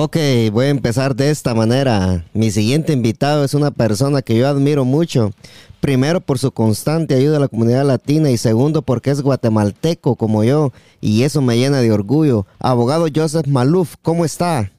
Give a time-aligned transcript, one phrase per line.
[0.00, 0.16] Ok,
[0.52, 2.22] voy a empezar de esta manera.
[2.32, 5.32] Mi siguiente invitado es una persona que yo admiro mucho.
[5.80, 10.44] Primero por su constante ayuda a la comunidad latina y segundo porque es guatemalteco como
[10.44, 10.70] yo
[11.00, 12.46] y eso me llena de orgullo.
[12.60, 14.70] Abogado Joseph Maluf, ¿cómo está?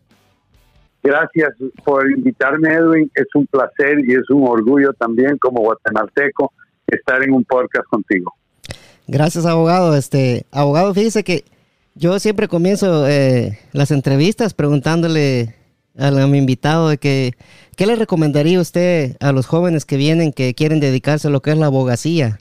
[1.03, 1.49] Gracias
[1.83, 3.11] por invitarme, Edwin.
[3.13, 6.53] Es un placer y es un orgullo también como guatemalteco
[6.87, 8.33] estar en un podcast contigo.
[9.05, 9.97] Gracias, abogado.
[9.97, 11.43] Este, abogado, fíjese que
[11.99, 15.55] yo siempre comienzo eh, las entrevistas preguntándole
[15.97, 17.33] a, mi invitado de que,
[17.75, 21.51] ¿qué le recomendaría usted a los jóvenes que vienen que quieren dedicarse a lo que
[21.51, 22.39] es la abogacía?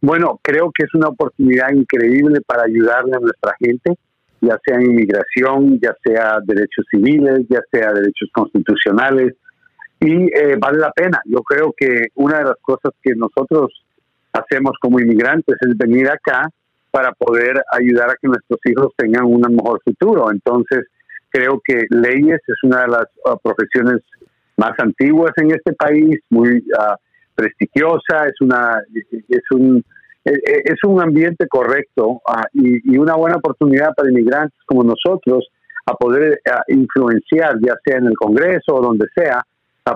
[0.00, 3.98] Bueno, creo que es una oportunidad increíble para ayudarle a nuestra gente
[4.40, 9.34] ya sea inmigración, ya sea derechos civiles, ya sea derechos constitucionales,
[10.00, 11.20] y eh, vale la pena.
[11.26, 13.70] Yo creo que una de las cosas que nosotros
[14.32, 16.48] hacemos como inmigrantes es venir acá
[16.90, 20.30] para poder ayudar a que nuestros hijos tengan un mejor futuro.
[20.30, 20.86] Entonces,
[21.30, 24.02] creo que leyes es una de las uh, profesiones
[24.56, 26.96] más antiguas en este país, muy uh,
[27.34, 28.82] prestigiosa, es una
[29.28, 29.84] es un
[30.24, 35.48] eh, eh, es un ambiente correcto ah, y, una buena oportunidad para inmigrantes como nosotros
[35.86, 39.42] a poder ah, influenciar, ya sea en el Congreso o donde sea,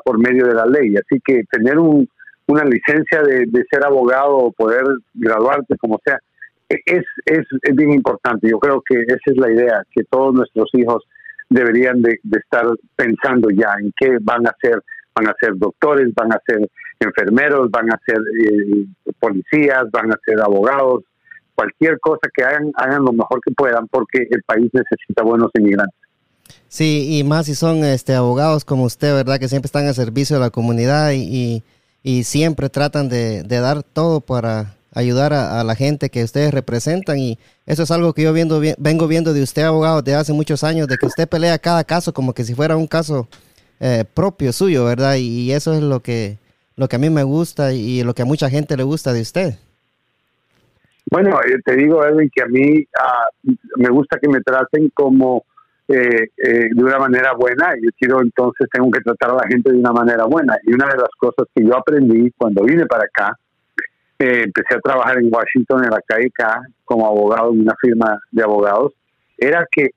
[0.03, 0.97] por medio de la ley.
[0.97, 6.19] Así que tener una licencia de, ser abogado o poder graduarte como sea,
[6.69, 8.49] e, es, es, bien importante.
[8.51, 11.03] Yo creo que esa es la idea, que todos nuestros hijos
[11.51, 14.83] deberían de, de estar pensando ya en qué van a ser.
[15.17, 18.85] Van a ser doctores, van a ser enfermeros, van a ser eh,
[19.21, 21.05] policías, van a ser abogados,
[21.55, 25.99] cualquier cosa que hagan, hagan lo mejor que puedan porque el país necesita buenos inmigrantes.
[26.69, 29.39] Sí, y más si son este, abogados como usted, ¿verdad?
[29.39, 31.63] Que siempre están al servicio de la comunidad y,
[32.03, 37.39] y, siempre tratan de, dar todo para ayudar a, la gente que ustedes representan y
[37.67, 40.89] eso es algo que yo viendo, vengo viendo de usted, abogado, de hace muchos años,
[40.89, 43.29] de que usted pelea cada caso como que si fuera un caso
[43.81, 45.17] eh, propio suyo, ¿verdad?
[45.17, 46.39] y eso es lo que
[46.77, 49.21] lo que a mí me gusta y lo que a mucha gente le gusta de
[49.21, 49.55] usted.
[51.11, 53.27] Bueno, eh, te digo, Edwin, que a mí ah,
[53.77, 55.45] me gusta que me traten como
[55.89, 57.75] eh, eh, de una manera buena.
[57.81, 60.57] Yo quiero entonces, tengo que tratar a la gente de una manera buena.
[60.65, 63.39] Y una de las cosas que yo aprendí cuando vine para acá,
[64.19, 68.43] empecé a trabajar en Washington, en la calle K, como abogado en una firma de
[68.43, 68.93] abogados,
[69.37, 69.91] era que,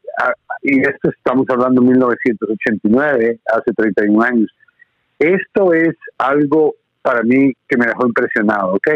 [0.63, 4.49] y esto estamos hablando de 1989, hace 31 años,
[5.19, 8.87] esto es algo para mí que me dejó impresionado, ¿ok?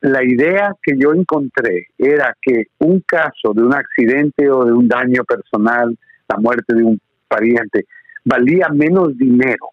[0.00, 4.88] La idea que yo encontré era que un caso de un accidente o de un
[4.88, 5.96] daño personal,
[6.28, 7.86] la muerte de un pariente,
[8.24, 9.70] valía menos dinero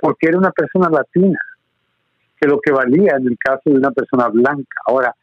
[0.00, 1.38] porque era una persona latina
[2.40, 4.76] que lo que valía en el caso de una persona blanca.
[4.86, 5.14] Ahora,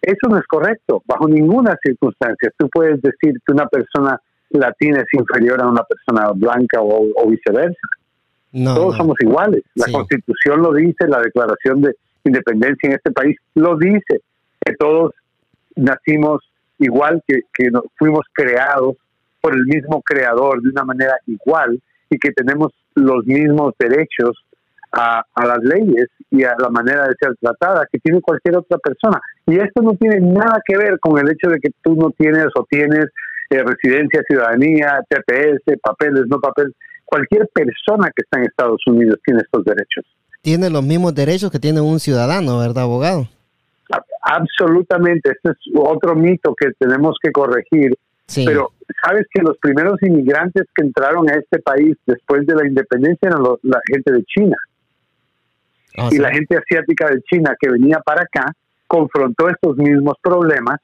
[0.00, 2.50] eso no es correcto, bajo ninguna circunstancia.
[2.56, 7.88] Tú puedes decir que una persona latina es inferior a una persona blanca o viceversa.
[8.52, 9.62] Todos somos iguales.
[9.74, 14.20] La Constitución lo dice, la Declaración de Independencia en este país lo dice,
[14.64, 15.12] que todos
[15.74, 16.42] nacimos
[16.78, 18.96] igual, que, que fuimos creados
[19.40, 21.80] por el mismo creador de una manera igual
[22.10, 24.44] y que tenemos los mismos derechos
[24.92, 29.20] a, las leyes y a la manera de ser tratada que tiene cualquier otra persona.
[29.46, 32.46] Y esto no tiene nada que ver con el hecho de que tú no tienes
[32.54, 33.06] o tienes
[33.50, 36.72] eh, residencia, ciudadanía, TPS, papeles, no papeles
[37.12, 40.04] cualquier persona que está en Estados Unidos tiene estos derechos.
[40.40, 43.28] Tiene los mismos derechos que tiene un ciudadano, ¿verdad, abogado?
[44.22, 47.94] Absolutamente, este es otro mito que tenemos que corregir.
[48.34, 48.70] Pero
[49.04, 53.42] sabes que los primeros inmigrantes que entraron a este país después de la independencia eran
[53.62, 54.56] la gente de China.
[55.96, 58.52] Ah, y la gente asiática de China que venía para acá
[58.86, 60.80] confrontó estos mismos problemas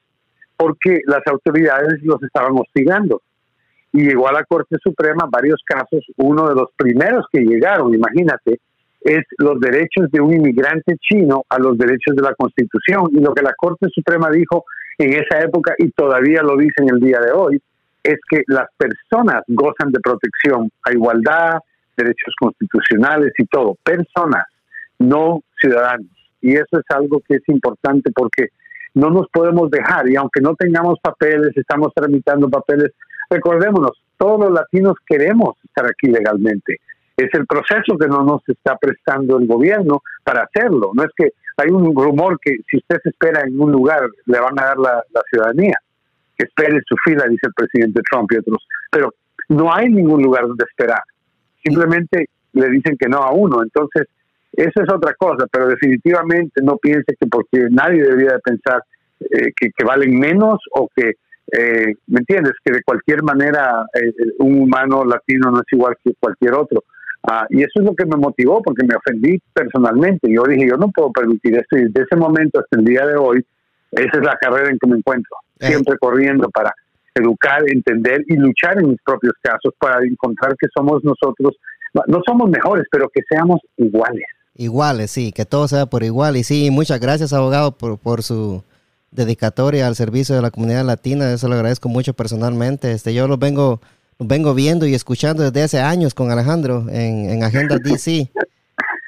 [0.57, 3.21] porque las autoridades los estaban hostigando
[3.91, 6.05] y llegó a la Corte Suprema varios casos.
[6.17, 8.59] Uno de los primeros que llegaron, imagínate,
[9.01, 13.09] es los derechos de un inmigrante chino a los derechos de la Constitución.
[13.11, 14.65] Y lo que la Corte Suprema dijo
[14.97, 17.61] en esa época, y todavía lo dice en el día de hoy,
[18.03, 21.59] es que las personas gozan de protección a igualdad,
[21.97, 23.75] derechos constitucionales y todo.
[23.83, 24.45] Personas,
[24.99, 26.07] no ciudadanos.
[26.41, 28.49] Y eso es algo que es importante porque
[28.93, 32.91] no nos podemos dejar y aunque no tengamos papeles, estamos tramitando papeles,
[33.29, 36.77] Recordémonos, todos los latinos queremos estar aquí legalmente.
[37.15, 40.91] Es el proceso que no nos está prestando el gobierno para hacerlo.
[40.95, 44.39] No es que hay un rumor que si usted se espera en un lugar le
[44.39, 45.75] van a dar la, ciudadanía.
[46.37, 48.65] Que espere su fila, dice el presidente Trump y otros.
[48.89, 49.13] Pero
[49.49, 51.01] no hay ningún lugar donde esperar.
[51.63, 53.61] Simplemente le dicen que no a uno.
[53.61, 54.07] Entonces,
[54.53, 58.83] eso es otra cosa, pero definitivamente no piense que porque nadie debería de pensar
[59.19, 61.13] eh, que, que, valen menos o que
[61.51, 62.53] eh, ¿me entiendes?
[62.63, 66.83] Que de cualquier manera eh, un humano latino no es igual que cualquier otro.
[67.23, 70.31] Ah, y eso es lo que me motivó, porque me ofendí personalmente.
[70.31, 71.77] Yo dije, yo no puedo permitir esto.
[71.77, 73.45] Y desde ese momento hasta el día de hoy,
[73.91, 75.35] esa es la carrera en que me encuentro.
[75.59, 76.73] Siempre corriendo para
[77.15, 81.57] educar, entender y luchar en mis propios casos para encontrar que somos nosotros,
[82.07, 84.25] no somos mejores, pero que seamos iguales.
[84.59, 86.35] Iguales, sí, que todo sea por igual.
[86.35, 88.61] Y sí, muchas gracias, abogado, por, por su
[89.09, 91.31] dedicatoria al servicio de la comunidad latina.
[91.31, 92.91] Eso lo agradezco mucho personalmente.
[92.91, 93.79] Este, yo lo vengo,
[94.17, 98.29] lo vengo viendo y escuchando desde hace años con Alejandro en, en Agenda DC.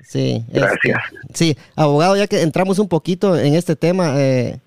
[0.07, 0.93] Sí, este,
[1.33, 4.57] sí, abogado, ya que entramos un poquito en este tema, eh,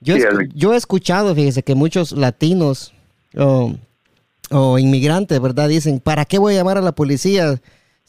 [0.00, 0.16] yo,
[0.54, 2.94] yo he escuchado, fíjese, que muchos latinos
[3.36, 5.68] o inmigrantes, ¿verdad?
[5.68, 7.60] Dicen, ¿para qué voy a llamar a la policía?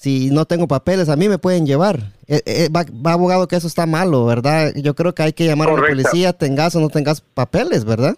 [0.01, 1.97] Si no tengo papeles, a mí me pueden llevar.
[2.27, 4.73] Eh, eh, va, abogado que eso está malo, ¿verdad?
[4.75, 8.15] Yo creo que hay que llamar a la policía, tengas o no tengas papeles, ¿verdad?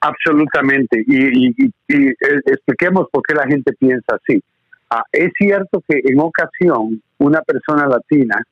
[0.00, 1.02] Absolutamente.
[1.06, 1.48] Y,
[1.88, 2.14] eh,
[2.44, 4.42] expliquemos por qué la gente piensa así.
[4.90, 8.42] Ah, es cierto que en ocasión una persona latina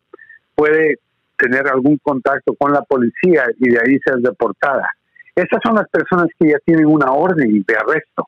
[0.54, 1.00] puede
[1.36, 4.88] tener algún contacto con la policía y de ahí ser deportada.
[5.36, 8.26] Esas son las personas que ya tienen una orden de arresto,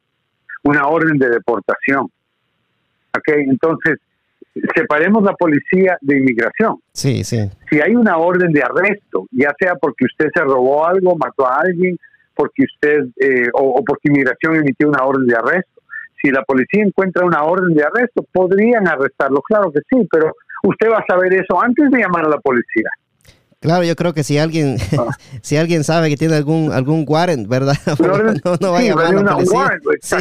[0.62, 2.10] una orden de deportación.
[3.16, 3.98] Okay, entonces,
[4.74, 6.76] separemos la policía de inmigración.
[6.92, 7.48] Sí, sí.
[7.70, 11.60] Si hay una orden de arresto, ya sea porque usted se robó algo, mató a
[11.60, 11.96] alguien,
[12.34, 15.82] porque usted, eh, o, porque inmigración emitió una orden de arresto,
[16.20, 20.32] si la policía encuentra una orden de arresto, podrían arrestarlo, claro que sí, pero
[20.62, 22.88] usted va a saber eso antes de llamar a la policía.
[23.64, 25.08] Claro, yo creo que si alguien ah.
[25.40, 27.72] si alguien sabe que tiene algún algún warrant, ¿verdad?
[28.44, 30.20] no, no, va a llamar a la policía.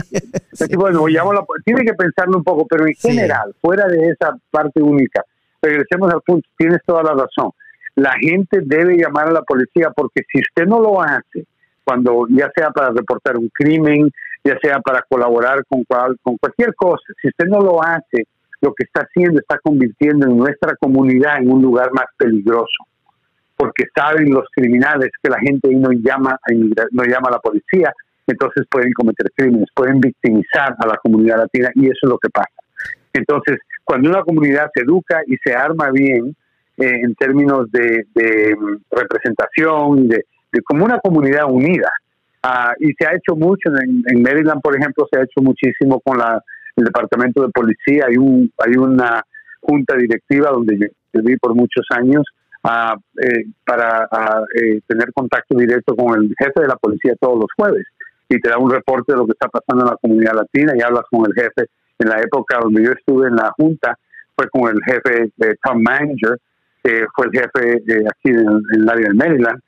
[1.65, 5.25] tiene que pensarlo un poco, pero en general, fuera de esa parte única,
[5.61, 7.51] regresemos al punto, tienes toda la razón.
[7.95, 11.45] La gente debe llamar a la policía porque si usted no lo hace,
[11.83, 14.09] cuando ya sea para reportar un crimen,
[14.41, 15.83] ya sea para colaborar con,
[16.23, 18.25] con cualquier cosa, si usted no lo hace,
[18.61, 22.87] lo que está haciendo está convirtiendo en nuestra comunidad en un lugar más peligroso
[23.55, 26.53] porque saben los criminales que la gente ahí no llama a
[26.91, 27.93] no llama a la policía,
[28.27, 32.29] entonces pueden cometer crímenes, pueden victimizar a la comunidad latina y eso es lo que
[32.29, 32.49] pasa.
[33.13, 36.35] Entonces, cuando una comunidad se educa y se arma bien
[36.77, 40.25] eh, en términos de, mm, representación, de,
[40.65, 41.89] como una comunidad unida,
[42.41, 46.17] ah, y se ha hecho mucho en, Maryland, por ejemplo, se ha hecho muchísimo con
[46.17, 46.41] la,
[46.75, 49.21] el departamento de policía, hay, un, hay una
[49.61, 52.23] junta directiva donde yo viví por muchos años,
[52.65, 54.07] eh, para
[54.55, 57.85] eh, tener contacto directo con el jefe de la policía todos los jueves
[58.29, 60.81] y te da un reporte de lo que está pasando en la comunidad latina y
[60.81, 61.69] hablas con el jefe.
[61.99, 63.97] En la época donde yo estuve en la junta
[64.35, 66.39] fue con el jefe de Tom Manager,
[66.81, 69.59] que fue el jefe aquí en, el área de Maryland,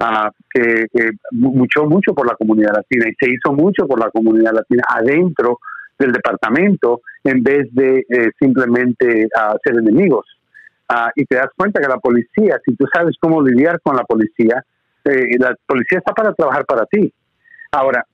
[0.00, 0.86] ah, que,
[1.30, 5.58] luchó mucho por la comunidad latina y se hizo mucho por la comunidad latina adentro
[5.98, 10.26] del departamento en vez de eh, simplemente uh, ser enemigos.
[10.94, 14.04] Ah, y te das cuenta que la policía, si tú sabes cómo lidiar con la
[14.04, 14.62] policía,
[15.04, 17.10] eh, la policía está para trabajar para ti.
[17.70, 18.04] Ahora,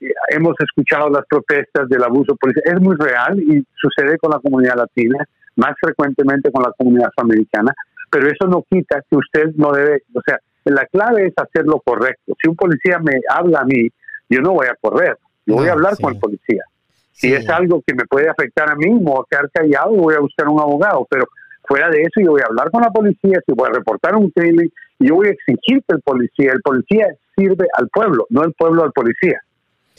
[0.00, 4.38] eh, hemos escuchado las protestas del abuso policial, es muy real y sucede con la
[4.38, 5.24] comunidad latina,
[5.56, 7.74] más frecuentemente con la comunidad afroamericana,
[8.08, 11.80] pero eso no quita que usted no debe, o sea, la clave es hacer lo
[11.80, 12.34] correcto.
[12.40, 13.88] Si un policía me habla a mí,
[14.28, 16.62] yo no voy a correr, yo voy a hablar con el policía.
[17.10, 20.14] Si es algo que me puede afectar a mí, me voy a quedar callado, voy
[20.14, 21.26] a buscar un abogado, pero
[21.70, 24.28] Fuera de eso, yo voy a hablar con la policía, si voy a reportar un
[24.30, 28.42] crimen, y yo voy a exigir que el policía, el policía sirve al pueblo, no
[28.42, 29.40] el pueblo al policía.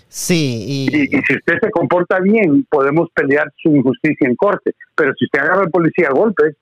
[0.09, 0.87] Sí, y...
[0.89, 5.61] si usted se comporta bien, podemos pelear su injusticia en corte, pero si usted agarra
[5.61, 6.57] al policía a golpes...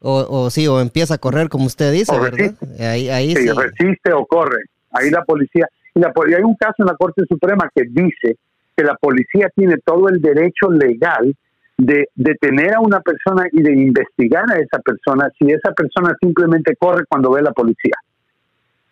[0.00, 2.54] O, o sí, o empieza a correr, como usted dice, ¿verdad?
[2.80, 4.64] Ahí, ahí sí, resiste o corre.
[4.90, 5.66] Ahí la policía...
[5.94, 8.36] Y, la, y hay un caso en la Corte Suprema que dice
[8.76, 11.34] que la policía tiene todo el derecho legal
[11.78, 16.76] de detener a una persona y de investigar a esa persona si esa persona simplemente
[16.76, 17.94] corre cuando ve la policía.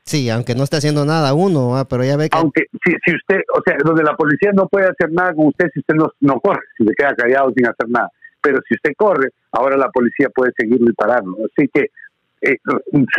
[0.05, 2.37] Sí, aunque no esté haciendo nada uno, ah, pero ya ve que...
[2.37, 5.67] Aunque si, si usted, o sea, donde la policía no puede hacer nada con usted
[5.73, 8.11] si usted no, no corre, si se queda callado sin hacer nada.
[8.41, 11.37] Pero si usted corre, ahora la policía puede seguirlo y pararlo.
[11.45, 11.91] Así que
[12.41, 12.57] eh,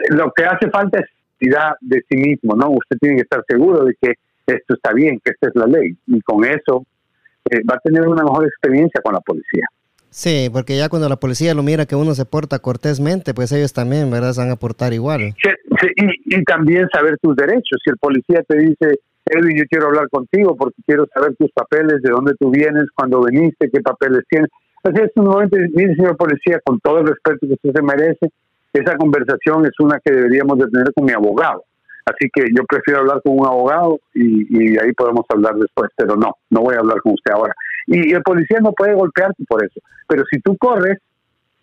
[0.10, 1.06] lo que hace falta es
[1.40, 2.72] seguridad de sí mismo, ¿no?
[2.72, 4.14] Usted tiene que estar seguro de que
[4.48, 5.96] esto está bien, que esta es la ley.
[6.08, 6.86] Y con eso
[7.52, 9.68] eh, va a tener una mejor experiencia con la policía.
[10.10, 13.72] Sí, porque ya cuando la policía lo mira que uno se porta cortésmente, pues ellos
[13.72, 14.34] también, ¿verdad?
[14.34, 15.34] Se van a portar igual.
[15.42, 17.80] Sí, y, también saber tus derechos.
[17.84, 22.02] Si el policía te dice, Edwin, yo quiero hablar contigo porque quiero saber tus papeles,
[22.02, 24.50] de dónde tú vienes, cuando veniste, qué papeles tienes.
[24.84, 28.28] Así es un momento, mire, señor policía, con todo el respeto que usted se merece,
[28.74, 31.64] esa conversación es una que deberíamos de tener con mi abogado.
[32.06, 36.36] Así que yo prefiero hablar con un abogado y, ahí podemos hablar después, pero no,
[36.50, 37.54] no voy a hablar con usted ahora.
[37.88, 41.00] Y el policía no puede golpearte por eso, pero si tú corres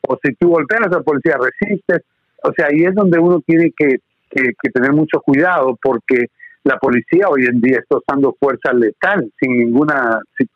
[0.06, 2.02] o si tú golpeas al policía, resistes,
[2.42, 3.98] o sea, ahí es donde uno tiene que,
[4.30, 6.26] que tener mucho cuidado porque
[6.68, 10.48] la policía hoy en día está usando fuerza letal sin ninguna sin,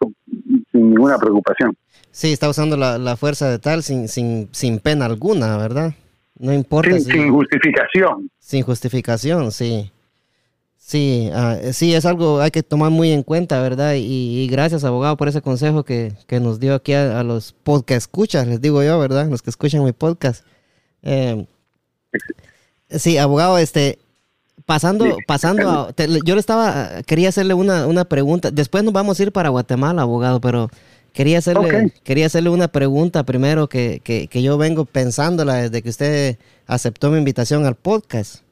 [0.73, 1.77] ninguna preocupación.
[2.11, 5.95] Sí, está usando la, fuerza letal sin, sin, sin pena alguna, ¿verdad?
[6.43, 6.99] No importa.
[6.99, 8.29] Sin, justificación.
[8.41, 9.93] Sin justificación, sí.
[10.77, 13.95] Sí, ah, sí, es algo hay que tomar muy en cuenta, ¿verdad?
[13.97, 18.61] Y, gracias, abogado, por ese consejo que, nos dio aquí a, los podcast escuchas, les
[18.61, 19.29] digo yo, ¿verdad?
[19.29, 20.45] Los que escuchan mi podcast.
[21.03, 21.47] Eh,
[22.91, 24.01] sí, abogado, este,
[24.67, 25.95] Pasando, pasando,
[26.25, 28.51] yo le estaba, quería hacerle una, una pregunta.
[28.51, 30.71] Después nos vamos a ir para Guatemala, abogado, pero
[31.13, 36.39] quería hacerle, quería hacerle una pregunta primero que, que, yo vengo pensándola desde que usted
[36.67, 38.43] aceptó mi invitación al podcast.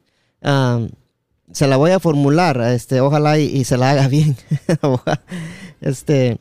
[1.51, 4.35] se la voy a formular, este, ojalá y, se la haga bien.
[5.81, 6.37] este,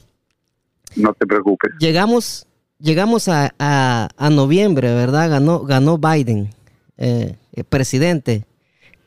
[0.96, 1.72] no te preocupes.
[1.78, 2.46] Llegamos,
[2.78, 5.30] llegamos a, a, noviembre, ¿verdad?
[5.30, 6.50] Ganó, ganó Biden,
[6.98, 7.36] eh,
[7.68, 8.44] presidente.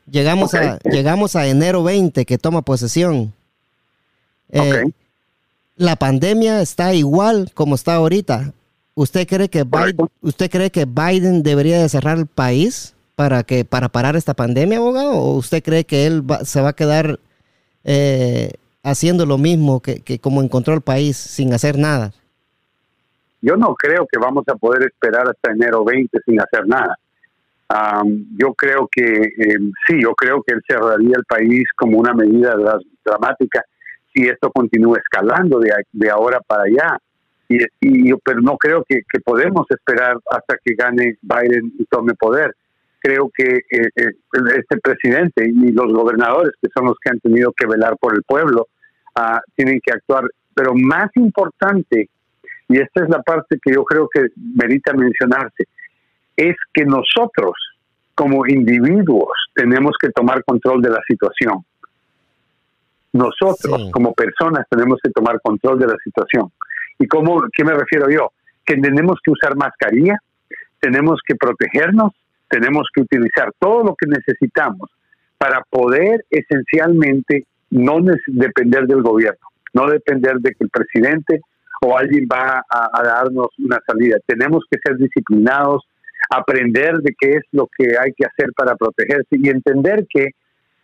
[0.09, 3.33] Llegamos, a, llegamos a enero 20 que toma posesión.
[4.49, 4.83] Eh,
[5.75, 8.53] la pandemia está igual como está ahorita.
[8.95, 13.65] ¿Usted cree que Biden, usted cree que Biden debería de cerrar el país para que
[13.65, 15.13] para parar esta pandemia, abogado?
[15.13, 17.19] ¿O usted cree que él se va a quedar
[17.83, 18.53] eh,
[18.83, 22.13] haciendo lo mismo que, que como encontró el país sin hacer nada?
[23.41, 26.97] Yo no creo que vamos a poder esperar hasta enero 20 sin hacer nada
[28.37, 32.55] yo creo que eh, sí, yo creo que él cerraría el país como una medida
[33.03, 33.63] dramática
[34.13, 36.97] si esto continúa escalando de, ahora para allá.
[37.49, 42.55] Y, y, pero no creo que, podemos esperar hasta que gane Biden y tome poder.
[42.99, 44.11] Creo que eh, eh,
[44.55, 48.23] este presidente y los gobernadores, que son los que han tenido que velar por el
[48.23, 48.67] pueblo,
[49.15, 50.25] ah, tienen que actuar.
[50.55, 52.09] Pero más importante,
[52.69, 55.65] y esta es la parte que yo creo que merita mencionarse,
[56.37, 57.53] es que nosotros
[58.15, 61.65] como individuos tenemos que tomar control de la situación.
[63.13, 66.51] Nosotros como personas tenemos que tomar control de la situación.
[66.99, 68.31] ¿Y cómo, qué me refiero yo?
[68.65, 70.17] Que tenemos que usar mascarilla,
[70.79, 72.13] tenemos que protegernos,
[72.49, 74.89] tenemos que utilizar todo lo que necesitamos
[75.37, 81.41] para poder esencialmente no depender del gobierno, no depender de que el presidente
[81.81, 84.17] o alguien va a darnos una salida.
[84.25, 85.83] Tenemos que ser disciplinados,
[86.29, 90.31] aprender de qué es lo que hay que hacer para protegerse y entender que,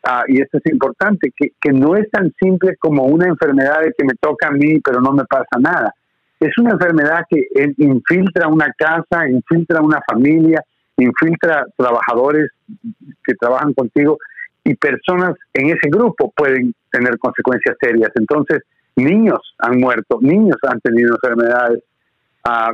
[0.03, 3.93] ah, y esto es importante, que, que no es tan simple como una enfermedad de
[3.97, 5.93] que me toca a mí pero no me pasa nada.
[6.39, 10.63] Es una enfermedad que infiltra una casa, infiltra una familia,
[10.97, 12.49] infiltra trabajadores
[13.23, 14.17] que trabajan contigo
[14.63, 18.11] y personas en ese grupo pueden tener consecuencias serias.
[18.15, 18.59] Entonces,
[18.95, 21.83] niños han muerto, niños han tenido enfermedades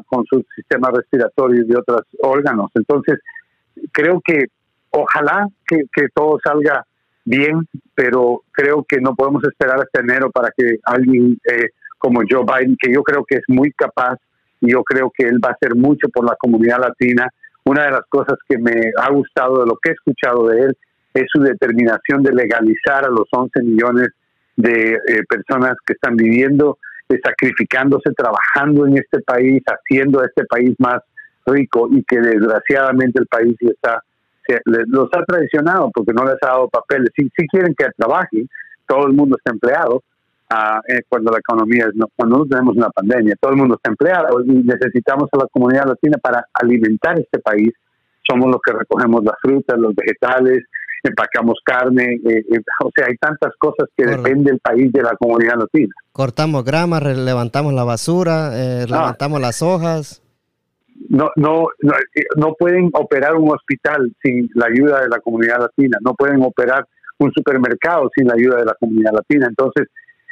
[0.06, 2.72] con su sistema respiratorio y otros órganos.
[2.76, 3.20] Entonces,
[3.92, 4.46] creo que
[4.92, 6.86] ojalá que, todo salga
[7.26, 12.46] bien, pero creo que no podemos esperar hasta enero para que alguien eh, como Joe
[12.46, 14.18] Biden, que yo creo que es muy capaz
[14.62, 17.28] y yo creo que él va a hacer mucho por la comunidad latina.
[17.66, 20.78] Una de las cosas que me ha gustado de lo que he escuchado de él
[21.14, 24.10] es su determinación de legalizar a los 11 millones
[24.56, 26.78] de eh, personas que están viviendo
[27.24, 31.00] sacrificándose, trabajando en este país, haciendo a este país más
[31.46, 34.02] rico y que desgraciadamente el país está
[34.66, 37.10] los ha traicionado porque no les ha dado papeles.
[37.16, 38.48] Si, si quieren que trabajen,
[38.88, 40.04] todo el mundo está empleado.
[40.50, 43.90] Ah, eh, cuando la economía, no, cuando no tenemos una pandemia, todo el mundo está
[43.90, 47.72] empleado y necesitamos a la comunidad latina para alimentar este país.
[48.28, 50.64] Somos los que recogemos las frutas, los vegetales,
[51.08, 55.16] empacamos carne, eh, eh, o sea, hay tantas cosas que depende el país de la
[55.18, 55.94] comunidad latina.
[56.12, 58.86] Cortamos grama, levantamos la basura, eh, ah.
[58.88, 60.22] levantamos las hojas.
[61.10, 61.68] No, no,
[62.38, 66.86] no, pueden operar un hospital sin la ayuda de la comunidad latina, no pueden operar
[67.20, 69.48] un supermercado sin la ayuda de la comunidad latina.
[69.48, 69.88] Entonces,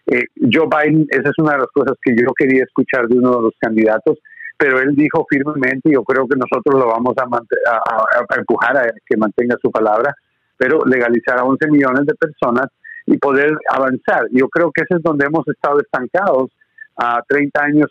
[0.05, 3.41] Joe Biden, esa es una de las cosas que yo quería escuchar de uno de
[3.43, 4.19] los candidatos,
[4.57, 9.17] pero él dijo firmemente, yo creo que nosotros lo vamos a, a empujar a que
[9.17, 10.15] mantenga su palabra,
[10.57, 12.67] pero legalizar a 11 millones de personas
[13.05, 14.27] y poder avanzar.
[14.31, 16.51] Yo creo que ese es donde hemos estado estancados
[16.95, 17.87] a 30 años,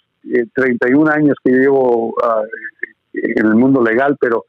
[0.54, 2.42] 31 eh, años que llevo ah,
[3.12, 4.44] en el mundo legal, pero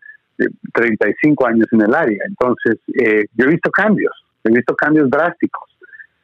[0.73, 2.23] 35 eh, años en el área.
[2.27, 4.13] Entonces, eh, yo he visto cambios,
[4.43, 5.69] he visto cambios drásticos,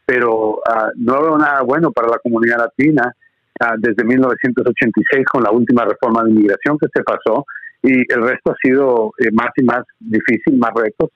[0.06, 3.14] pero ah, no veo nada bueno para la comunidad latina
[3.60, 7.46] ah, desde 1986 con la última reforma de inmigración que se pasó
[7.82, 11.12] y el resto ha sido más y más difícil, más retos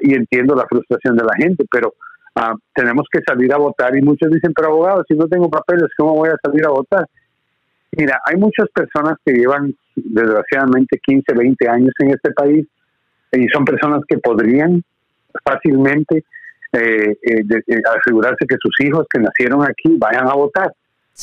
[0.00, 1.92] y entiendo la frustración de la gente, pero
[2.74, 6.14] tenemos que salir a votar y muchos dicen, pero abogado, si no tengo papeles, ¿cómo
[6.14, 7.06] voy a salir a votar?
[7.92, 12.66] Mira, hay muchas personas que llevan desgraciadamente 15, 20 años en este país
[13.32, 14.82] y son personas que podrían
[15.44, 16.24] fácilmente
[16.72, 20.72] eh, eh, eh, asegurarse que sus hijos que nacieron aquí vayan a votar,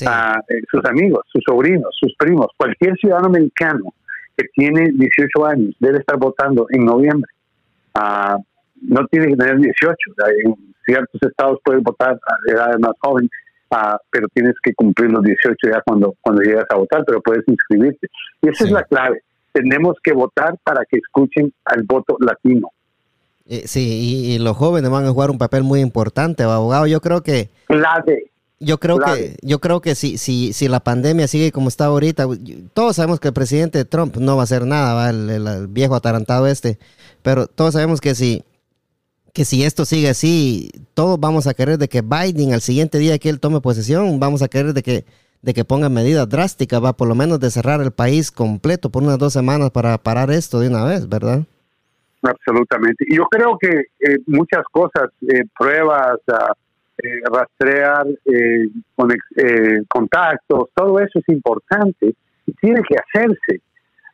[0.05, 3.93] a sus amigos, sus sobrinos, sus primos, cualquier ciudadano americano
[4.35, 7.31] que tiene 18 años debe estar votando en noviembre.
[7.95, 8.37] Ah,
[8.81, 9.95] no tiene que tener 18,
[10.45, 10.55] en
[10.85, 13.31] ciertos estados puede votar a edades más jóvenes,
[13.71, 17.47] ah, pero tienes que cumplir los 18 ya cuando, cuando llegas a votar, pero puedes
[17.47, 18.07] inscribirte.
[18.41, 19.21] Y esa es la clave.
[19.51, 22.69] Tenemos que votar para que escuchen al voto latino.
[23.45, 26.85] Eh, sí, y, los jóvenes van a jugar un papel muy importante, abogado.
[26.85, 27.49] Yo creo que...
[27.67, 28.31] Clave.
[28.59, 32.25] Yo creo que yo creo que si si si la pandemia sigue como está ahorita,
[32.73, 36.79] todos sabemos que el presidente Trump no va a hacer nada, El, viejo atarantado este,
[37.21, 38.43] pero todos sabemos que si
[39.37, 43.19] que si esto sigue así, todos vamos a querer de que Biden al siguiente día
[43.19, 45.05] que él tome posesión, vamos a querer de que
[45.43, 49.03] de que ponga medidas drásticas, va por lo menos de cerrar el país completo por
[49.03, 51.43] unas dos semanas para parar esto de una vez, ¿verdad?
[52.23, 53.05] Absolutamente.
[53.07, 56.53] Y yo creo que eh, muchas cosas, eh, pruebas, uh,
[57.03, 58.69] eh, rastrear eh,
[59.87, 62.15] contactos, todo eso es importante
[62.47, 63.61] y tiene que hacerse,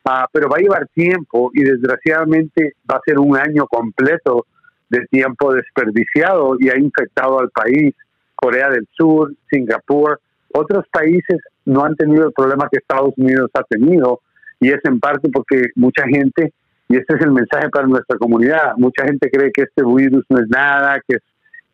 [0.04, 4.44] ah, pero va a llevar tiempo y desgraciadamente va a ser un año completo
[4.88, 7.94] de tiempo desperdiciado y ha infectado al país,
[8.34, 10.20] Corea del Sur, Singapur,
[10.52, 14.20] otros países no han tenido el problema que Estados Unidos ha tenido
[14.60, 16.52] y es en parte porque mucha gente,
[16.88, 20.38] y este es el mensaje para nuestra comunidad, mucha gente cree que este virus no
[20.38, 21.22] es nada, que es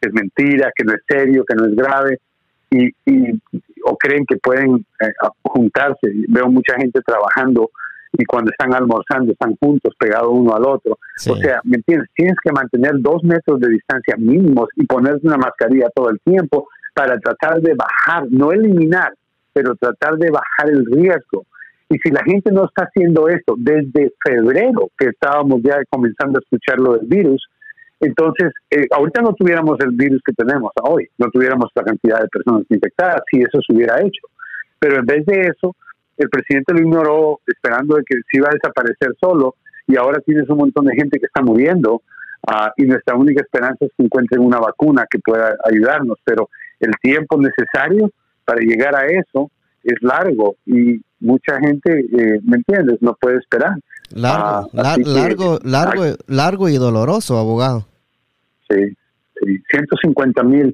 [0.00, 2.18] que es mentira, que no es serio, que no es grave,
[2.70, 2.90] y,
[3.84, 5.12] o creen que pueden eh,
[5.42, 6.10] juntarse.
[6.28, 7.70] Veo mucha gente trabajando
[8.12, 10.98] y cuando están almorzando están juntos, pegados uno al otro.
[11.28, 12.08] O sea, ¿me entiendes?
[12.14, 16.68] Tienes que mantener dos metros de distancia mínimos y ponerte una mascarilla todo el tiempo
[16.94, 19.12] para tratar de bajar, no eliminar,
[19.52, 21.46] pero tratar de bajar el riesgo.
[21.88, 26.42] Y si la gente no está haciendo esto desde febrero, que estábamos ya comenzando a
[26.42, 27.48] escuchar lo del virus,
[28.00, 32.28] entonces, eh, ahorita no tuviéramos el virus que tenemos hoy, no tuviéramos la cantidad de
[32.28, 34.22] personas infectadas, si eso se hubiera hecho.
[34.78, 35.76] Pero en vez de eso,
[36.20, 39.56] el presidente lo ignoró esperando de que se iba a desaparecer solo
[39.86, 42.02] y ahora tienes un montón de gente que está muriendo
[42.46, 46.92] ah, y nuestra única esperanza es que encuentren una vacuna que pueda ayudarnos, pero el
[47.02, 48.10] tiempo necesario
[48.44, 49.50] para llegar a eso
[49.82, 53.00] es largo y mucha gente, eh, ¿me entiendes?
[53.00, 53.76] No puede esperar.
[54.10, 57.86] Largo, ah, largo, largo, largo y doloroso, abogado.
[58.68, 58.96] Sí,
[59.70, 60.72] 150 mil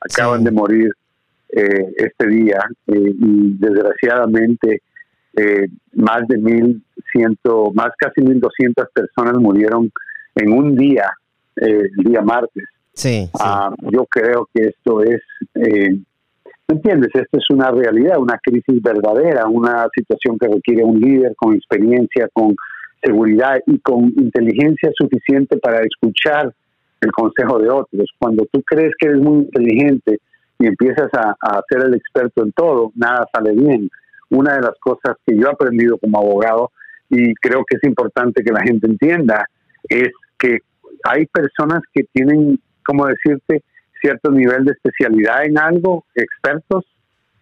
[0.00, 0.90] acaban de morir
[1.48, 4.82] eh, este día eh, y desgraciadamente
[5.36, 6.82] eh, más de mil
[7.12, 9.90] ciento, más casi 1.200 personas murieron
[10.34, 11.10] en un día,
[11.56, 12.64] el día martes.
[12.92, 15.22] Sí, ah, yo creo que esto es,
[15.54, 16.04] ¿me
[16.68, 17.10] entiendes?
[17.14, 22.28] Esto es una realidad, una crisis verdadera, una situación que requiere un líder con experiencia,
[22.32, 22.56] con
[23.02, 26.52] seguridad y con inteligencia suficiente para escuchar
[27.00, 28.10] el consejo de otros.
[28.18, 30.18] Cuando tú crees que eres muy inteligente
[30.58, 33.90] y empiezas a, ser el experto en todo, nada sale bien.
[34.30, 36.72] Una de las cosas que yo he aprendido como abogado
[37.10, 39.46] y creo que es importante que la gente entienda
[39.88, 40.58] es que
[41.04, 43.62] hay personas que tienen, como decirte,
[44.00, 46.84] cierto nivel de especialidad en algo, expertos,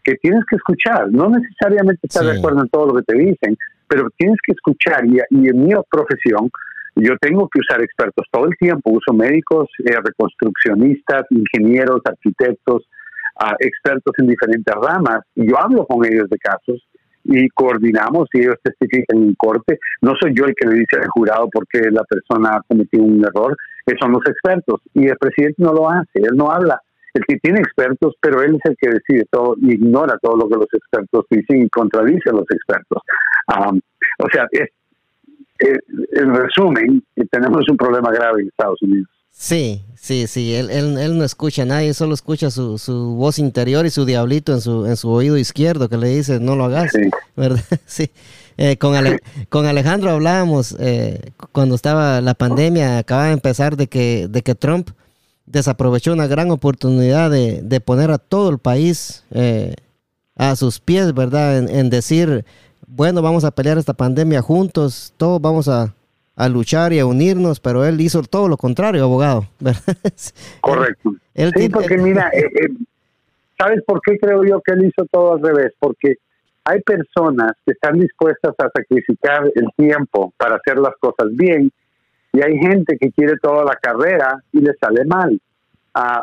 [0.03, 1.11] que tienes que escuchar.
[1.11, 3.57] No necesariamente estar de acuerdo en todo lo que te dicen,
[3.89, 5.07] pero tienes que escuchar.
[5.07, 6.51] Y, y en mi profesión,
[6.97, 12.85] yo tengo que usar expertos todo el tiempo, uso médicos, eh, reconstruccionistas, ingenieros, arquitectos,
[13.37, 16.87] ah, expertos en diferentes ramas, y yo hablo con ellos de casos
[17.25, 19.79] y coordinamos y ellos testifican en corte.
[20.03, 23.25] No soy yo el que le dice al jurado porque la persona ha cometido un
[23.25, 23.57] error,
[24.01, 24.81] son los expertos.
[24.95, 26.81] Y el presidente no lo hace, él no habla.
[27.13, 30.57] El que tiene expertos, pero él es el que decide todo, ignora todo lo que
[30.57, 33.03] los expertos dicen y contradice a los expertos.
[33.47, 34.69] Ah, o sea, es,
[35.61, 39.09] en resumen, tenemos un problema grave en Estados Unidos.
[39.37, 43.85] Sí, sí, sí, él, él, no escucha a nadie, solo escucha su, su, voz interior
[43.85, 46.93] y su diablito en su, en su oído izquierdo que le dice no lo hagas,
[47.37, 47.63] ¿verdad?
[47.87, 48.11] Sí.
[48.57, 48.95] Eh, con,
[49.49, 54.55] con Alejandro hablábamos eh, cuando estaba la pandemia, acaba de empezar de que, de que
[54.55, 54.91] Trump
[55.47, 59.25] desaprovechó una gran oportunidad de, de poner a todo el país
[60.37, 61.59] a sus pies, ¿verdad?
[61.59, 62.45] en decir,
[62.87, 65.93] bueno, vamos a pelear esta pandemia juntos, todos vamos a,
[66.49, 69.47] luchar y a unirnos, pero él hizo todo lo contrario, abogado.
[70.61, 71.15] Correcto.
[71.35, 72.69] sí, porque mira, eh, eh,
[73.59, 75.73] ¿sabes por qué creo yo que él hizo todo al revés?
[75.79, 76.17] Porque
[76.65, 81.71] hay personas que están dispuestas a sacrificar el tiempo para hacer las cosas bien
[82.33, 85.39] Y hay gente que quiere toda la carrera y le sale mal.
[85.95, 86.23] Ah,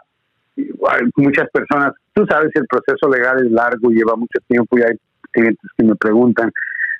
[1.15, 4.97] muchas personas, tú sabes, el proceso legal es largo, lleva mucho tiempo y hay
[5.31, 6.51] clientes que me preguntan,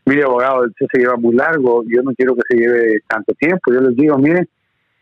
[0.05, 3.71] mire abogado, esto se lleva muy largo, yo no quiero que se lleve tanto tiempo.
[3.73, 4.47] Yo les digo, mire,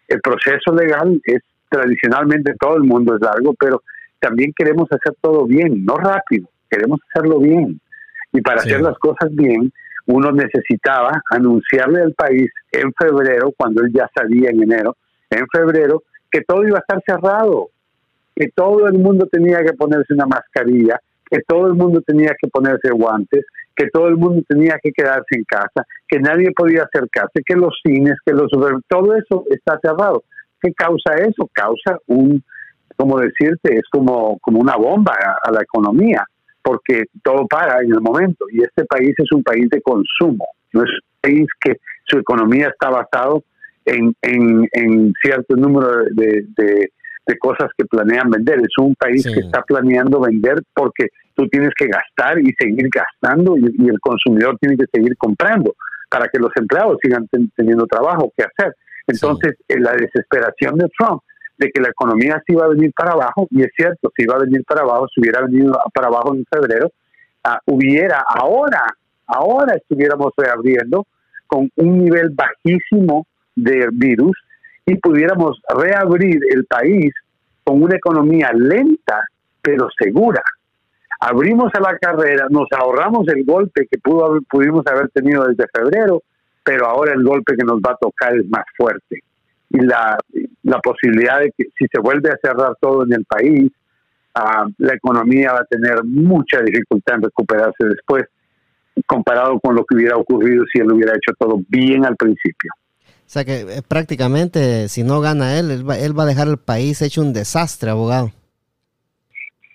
[0.08, 3.84] el proceso legal es tradicionalmente todo el mundo es largo, pero
[4.20, 7.80] también queremos hacer todo bien, no rápido, queremos hacerlo bien.
[8.34, 9.72] Y para hacer las cosas bien,
[10.08, 14.96] uno necesitaba anunciarle al país en febrero, cuando él ya sabía en enero,
[15.30, 17.70] en febrero, que todo iba a estar cerrado,
[18.36, 22.48] que todo el mundo tenía que ponerse una mascarilla, que todo el mundo tenía que
[22.48, 23.46] ponerse guantes,
[23.80, 27.80] que todo el mundo tenía que quedarse en casa, que nadie podía acercarse, que los
[27.82, 28.52] cines, que los
[28.90, 30.24] todo eso está cerrado.
[30.62, 31.50] ¿Qué causa eso?
[31.54, 32.44] Causa un,
[32.98, 36.26] como decirte, es como, como una bomba a la economía
[36.62, 40.84] porque todo para en el momento y este país es un país de consumo, no
[40.84, 43.44] es un país que su economía está basado
[43.86, 46.92] en, en, cierto número de, de,
[47.40, 51.10] cosas que planean vender, es un país que está planeando vender porque
[51.40, 55.74] tú tienes que gastar y seguir gastando y, el consumidor tiene que seguir comprando
[56.10, 58.76] para que los empleados sigan teniendo trabajo que hacer.
[59.08, 61.22] Entonces, la desesperación de Trump
[61.58, 64.36] de que la economía se iba a venir para abajo, y es cierto, si iba
[64.36, 66.92] a venir para abajo, si hubiera venido para abajo en febrero,
[67.44, 68.86] ah, hubiera ahora,
[69.26, 71.06] ahora estuviéramos reabriendo
[71.48, 74.38] con un nivel bajísimo de virus
[74.86, 77.14] y pudiéramos reabrir el país
[77.64, 79.24] con una economía lenta
[79.62, 80.42] pero segura.
[81.20, 86.24] Abrimos a la carrera, nos ahorramos el golpe que pudo, pudimos haber tenido desde febrero,
[86.64, 89.24] pero ahora el golpe que nos va a tocar es más fuerte
[89.70, 90.18] y la,
[90.64, 93.72] la posibilidad de que si se vuelve a cerrar todo en el país,
[94.36, 98.26] ah, la economía va a tener mucha dificultad en recuperarse después,
[99.06, 102.72] comparado con lo que hubiera ocurrido si él hubiera hecho todo bien al principio.
[103.06, 105.84] O sea que eh, prácticamente si no gana él, él
[106.20, 108.32] va a dejar el país hecho un desastre, abogado.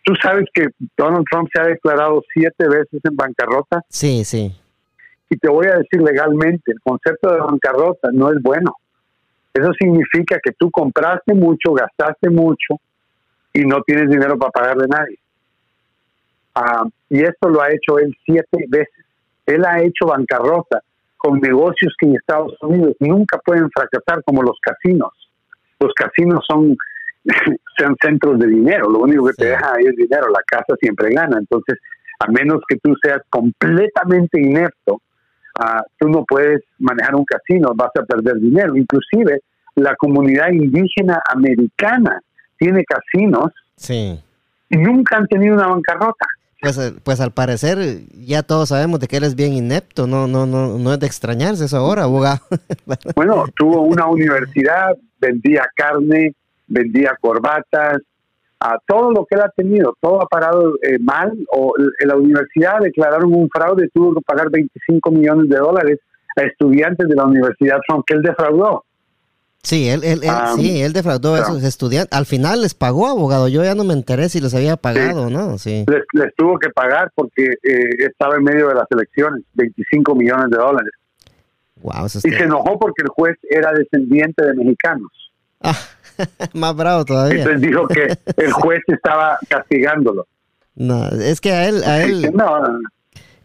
[0.04, 3.82] Tú sabes que Donald Trump se ha declarado siete veces en bancarrota.
[3.88, 4.54] Sí, sí.
[5.30, 8.74] Y te voy a decir legalmente, el concepto de bancarrota no es bueno.
[9.54, 12.80] Eso significa que tú compraste mucho, gastaste mucho
[13.52, 15.18] y no tienes dinero para pagarle a nadie.
[16.54, 19.04] Ah, y esto lo ha hecho él siete veces.
[19.46, 20.82] Él ha hecho bancarrota
[21.16, 25.12] con negocios que en Estados Unidos nunca pueden fracasar, como los casinos.
[25.80, 26.76] Los casinos son,
[27.78, 31.10] sean centros de dinero, lo único que te deja ahí es dinero, la casa siempre
[31.10, 31.38] gana.
[31.38, 31.78] Entonces,
[32.20, 35.00] a menos que tú seas completamente inepto,
[35.58, 38.76] Ah, tú no puedes manejar un casino, vas a perder dinero.
[38.76, 39.40] Inclusive
[39.76, 42.20] la comunidad indígena americana
[42.58, 44.20] tiene casinos sí.
[44.68, 46.26] y nunca han tenido una bancarrota.
[46.60, 47.78] Pues, eh, pues al parecer
[48.14, 51.66] ya todos sabemos de que eres bien inepto, no, no, no, no es de extrañarse
[51.66, 52.40] eso ahora, abogado.
[53.14, 56.34] bueno, tuvo una universidad, vendía carne,
[56.66, 57.98] vendía corbatas,
[58.60, 62.16] a todo lo que él ha tenido, todo ha parado eh, mal, o en la
[62.16, 65.98] universidad declararon un fraude, tuvo que pagar 25 millones de dólares
[66.36, 68.84] a estudiantes de la universidad Trump que él defraudó.
[69.62, 72.16] Sí, él, él, ah, sí, él defraudó a esos estudiantes.
[72.16, 73.48] Al final les pagó, abogado.
[73.48, 75.56] Yo ya no me enteré si les había pagado no.
[75.56, 75.86] Sí.
[75.88, 80.58] Les, tuvo que pagar porque eh, estaba en medio de las elecciones, 25 millones de
[80.58, 80.92] dólares.
[81.80, 85.10] Wow, y se enojó porque el juez era descendiente de mexicanos.
[85.62, 85.74] Ah.
[86.54, 87.42] Más bravo todavía.
[87.42, 90.26] Entonces dijo que el juez estaba castigándolo.
[90.74, 92.32] No, es que a él, a él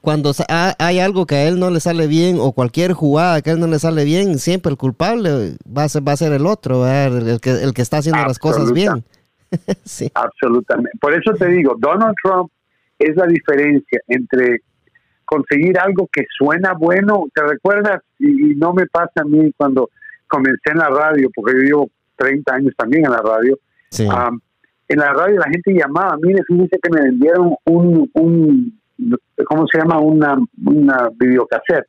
[0.02, 3.54] cuando hay algo que a él no le sale bien o cualquier jugada que a
[3.54, 6.46] él no le sale bien, siempre el culpable va a ser, va a ser el
[6.46, 9.04] otro, el, que, el que está haciendo las cosas bien.
[9.84, 10.10] sí.
[10.14, 10.98] Absolutamente.
[11.02, 12.50] Por eso te digo, Donald Trump
[12.98, 14.62] es la diferencia entre
[15.26, 17.26] conseguir algo que suena bueno.
[17.34, 18.02] ¿Te recuerdas?
[18.20, 19.90] Y, y no me pasa a mí cuando
[20.28, 23.58] comencé en la radio, porque yo llevo 30 años también en la radio.
[23.98, 28.80] en la radio la gente llamaba, mire, fíjese que me vendieron un, un
[29.46, 30.00] ¿cómo se llama?
[30.00, 31.88] Una, una videocassette,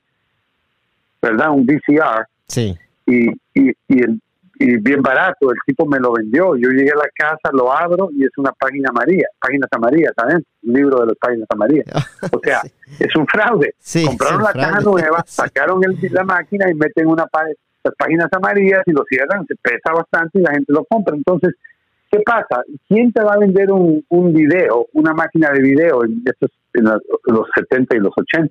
[1.21, 1.51] ¿verdad?
[1.51, 2.27] Un VCR.
[2.47, 2.77] Sí.
[3.07, 4.05] Y, y, y,
[4.59, 6.57] y, bien barato, el tipo me lo vendió.
[6.57, 10.45] Yo llegué a la casa, lo abro y es una página María, páginas amarillas, ¿saben?
[10.63, 11.87] Un libro de las páginas amarillas.
[12.33, 12.61] O sea,
[12.99, 13.75] es un fraude.
[14.07, 18.83] Compraron la caja nueva, sacaron el, la máquina y meten una página las páginas amarillas
[18.87, 21.17] y lo cierran, se pesa bastante y la gente lo compra.
[21.17, 21.55] Entonces,
[22.11, 22.63] ¿qué pasa?
[22.89, 26.85] ¿Quién te va a vender un, un video, una máquina de video en, estos, en
[26.85, 28.51] los 70 y los 80?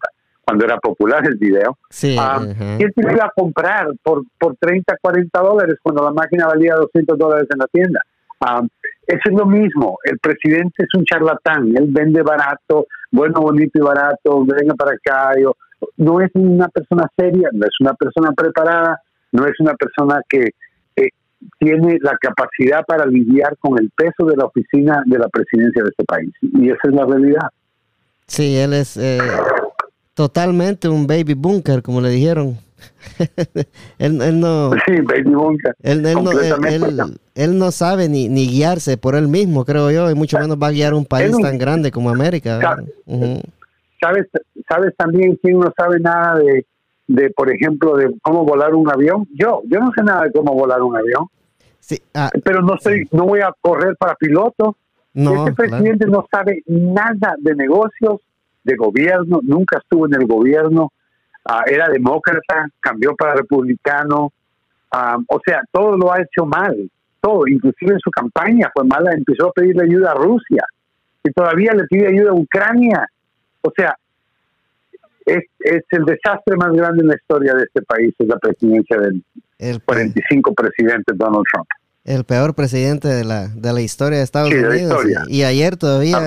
[0.50, 1.78] cuando era popular el video.
[1.92, 2.42] Sí, ah,
[2.78, 7.20] ¿Quién te iba a comprar por, por 30, 40 dólares cuando la máquina valía 200
[7.20, 8.02] dólares en la tienda?
[8.42, 8.62] Ah,
[9.06, 10.00] eso es lo mismo.
[10.04, 11.78] El presidente es un charlatán.
[11.78, 14.44] Él vende barato, bueno, bonito y barato.
[14.44, 15.34] Venga para acá.
[15.98, 19.00] no es una persona seria, no es una persona preparada
[19.32, 20.52] no es una persona que
[20.96, 21.10] eh,
[21.60, 25.90] tiene la capacidad para lidiar con el peso de la oficina de la presidencia de
[25.90, 26.32] este país.
[26.42, 27.50] Y esa es la realidad.
[28.28, 29.20] Sí, él es eh,
[30.14, 32.58] totalmente un baby bunker, como le dijeron.
[34.00, 34.72] él, no.
[34.86, 35.76] Sí, baby bunker.
[35.82, 40.68] Él, no, sabe ni, ni, guiarse por él mismo, creo yo, y mucho menos va
[40.68, 42.78] a guiar un país tan grande como América.
[44.02, 44.28] ¿Sabes,
[44.68, 46.66] ¿Sabes también quién no sabe nada de,
[47.10, 49.28] de, por ejemplo, de cómo volar un avión?
[49.34, 51.26] Yo, yo no sé nada de cómo volar un avión.
[51.80, 54.78] Sí, ah, pero no estoy, no voy a correr para piloto.
[55.12, 58.22] No, este presidente no sabe nada de negocios,
[58.64, 60.94] de gobierno, nunca estuvo en el gobierno,
[61.46, 64.32] ah, era demócrata, cambió para republicano,
[64.92, 69.14] ah, o sea, todo lo ha hecho mal, todo, inclusive en su campaña fue mala,
[69.14, 70.64] empezó a pedirle ayuda a Rusia
[71.24, 73.08] y todavía le pide ayuda a Ucrania.
[73.62, 73.96] O sea,
[75.36, 78.98] es, es el desastre más grande en la historia de este país, es la presidencia
[78.98, 79.24] del
[79.84, 81.68] 45 presidente Donald Trump
[82.10, 85.06] el peor presidente de la, de la historia de Estados Unidos.
[85.28, 86.18] Y, ayer todavía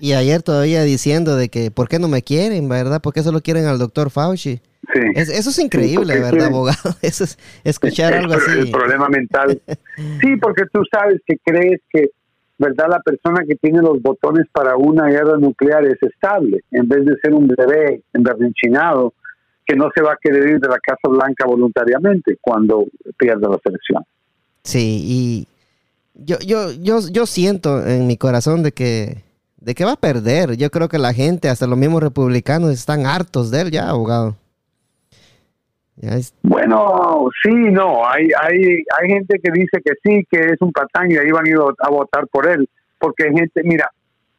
[0.00, 3.02] y ayer todavía diciendo de que por qué no me quieren, ¿verdad?
[3.02, 4.60] ¿Por qué solo quieren al doctor Fauci?
[4.92, 5.00] Sí.
[5.14, 6.94] eso es increíble, ¿verdad, abogado?
[7.02, 8.50] Eso es escuchar algo así.
[8.50, 9.60] El problema mental.
[10.20, 12.10] sí, porque tú sabes que crees que,
[12.58, 12.86] ¿verdad?
[12.90, 17.16] La persona que tiene los botones para una guerra nuclear es estable, en vez de
[17.22, 19.14] ser un bebé emberrinchinado
[19.66, 22.84] que no se va a querer ir de la Casa Blanca voluntariamente cuando
[23.16, 24.04] pierda la selección.
[24.62, 25.48] Sí, y
[26.14, 29.22] yo, yo, yo, yo siento en mi corazón de que,
[29.56, 30.56] de que va a perder.
[30.56, 34.36] Yo creo que la gente, hasta los mismos republicanos, están hartos de él ya, abogado.
[36.42, 38.06] Bueno, sí, no.
[38.08, 41.46] Hay, hay, hay gente que dice que sí, que es un patán y ahí van
[41.46, 42.68] a ir a votar por él.
[42.98, 43.90] Porque hay gente, mira,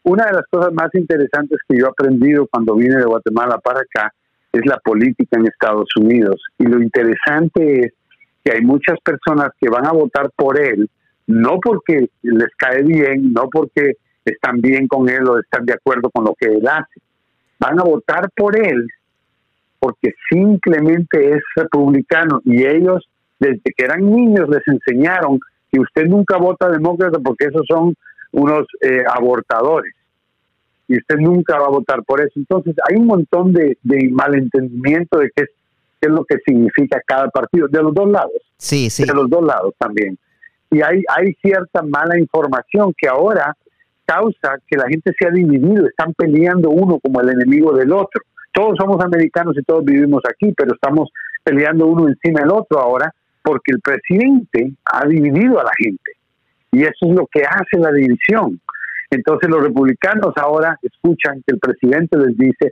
[0.03, 3.81] una de las cosas más interesantes que yo he aprendido cuando vine de Guatemala para
[3.81, 4.13] acá
[4.51, 6.41] es la política en Estados Unidos.
[6.57, 7.93] Y lo interesante es
[8.43, 10.89] que hay muchas personas que van a votar por él,
[11.27, 16.09] no porque les cae bien, no porque están bien con él o están de acuerdo
[16.11, 17.01] con lo que él hace.
[17.59, 18.87] Van a votar por él
[19.85, 23.07] porque simplemente es republicano y ellos
[23.39, 25.39] desde que eran niños les enseñaron
[25.71, 27.93] que usted nunca vota demócrata porque esos son
[28.31, 29.93] unos eh, abortadores
[30.87, 32.31] y usted nunca va a votar por eso.
[32.35, 35.49] Entonces hay un montón de, de malentendimiento de es
[36.01, 38.41] qué es lo que significa cada partido, de los dos lados.
[38.57, 39.05] Sí, sí.
[39.05, 40.17] De los dos lados también.
[40.71, 43.55] Y hay, hay cierta mala información que ahora
[44.03, 48.23] causa que la gente se ha dividido, están peleando uno como el enemigo del otro.
[48.55, 51.09] Todos somos americanos y todos vivimos aquí, pero estamos
[51.43, 53.13] peleando uno encima del otro ahora
[53.43, 56.13] porque el presidente ha dividido a la gente.
[56.71, 58.61] Y eso es lo que hace la división.
[59.11, 62.71] Entonces los republicanos ahora escuchan que el presidente les dice,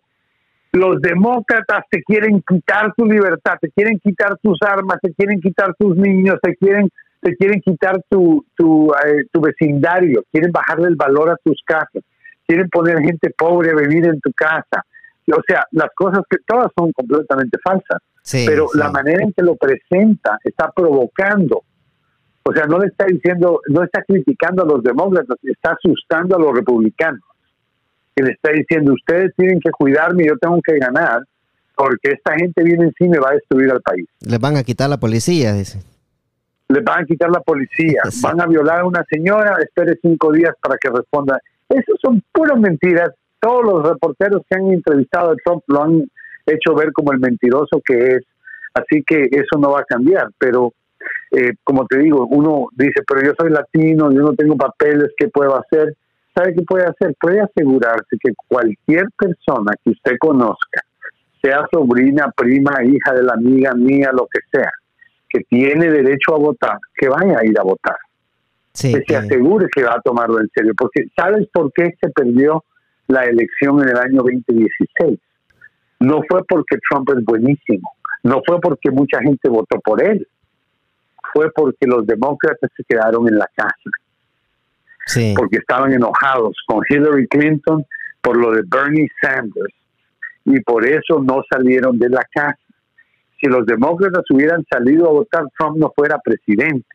[0.71, 5.75] los demócratas te quieren quitar tu libertad, te quieren quitar tus armas, te quieren quitar
[5.77, 6.89] tus niños, te quieren
[7.21, 12.03] te quieren quitar tu, tu, eh, tu vecindario, quieren bajarle el valor a tus casas,
[12.45, 14.83] quieren poner gente pobre a vivir en tu casa.
[15.31, 18.01] O sea, las cosas que todas son completamente falsas,
[18.45, 21.63] pero la manera en que lo presenta está provocando.
[22.45, 26.39] O sea, no le está diciendo, no está criticando a los demócratas, está asustando a
[26.39, 27.21] los republicanos
[28.15, 31.23] que le está diciendo, ustedes tienen que cuidarme, yo tengo que ganar,
[31.75, 34.05] porque esta gente viene encima y me va a destruir al país.
[34.21, 35.79] Les van a quitar la policía, dice.
[36.69, 40.53] Les van a quitar la policía, van a violar a una señora, espere cinco días
[40.62, 41.39] para que responda.
[41.69, 43.09] Esas son puras mentiras.
[43.43, 46.03] Todos los reporteros que han entrevistado a Trump lo han
[46.45, 48.23] hecho ver como el mentiroso que es.
[48.73, 50.29] Así que eso no va a cambiar.
[50.38, 50.73] Pero,
[51.32, 55.27] eh, como te digo, uno dice, pero yo soy latino, yo no tengo papeles, ¿qué
[55.27, 55.93] puedo hacer?
[56.36, 57.15] ¿sabe qué puede hacer?
[57.19, 60.82] Puede asegurarse que cualquier persona que usted conozca,
[61.41, 64.71] sea sobrina, prima, hija de la amiga mía, lo que sea,
[65.29, 67.97] que tiene derecho a votar, que vaya a ir a votar.
[68.73, 70.73] que se asegure que va a tomarlo en serio.
[70.77, 72.63] Porque ¿sabes por qué se perdió
[73.07, 75.19] la elección en el año 2016?
[75.99, 77.91] No fue porque Trump es buenísimo,
[78.23, 80.27] no fue porque mucha gente votó por él,
[81.33, 83.89] fue porque los demócratas se quedaron en la casa
[85.35, 87.85] porque estaban enojados con Hillary Clinton
[88.21, 89.73] por lo de Bernie Sanders
[90.45, 92.57] y por eso no salieron de la casa.
[93.39, 96.87] Si los demócratas hubieran salido a votar, Trump no fuera presidente.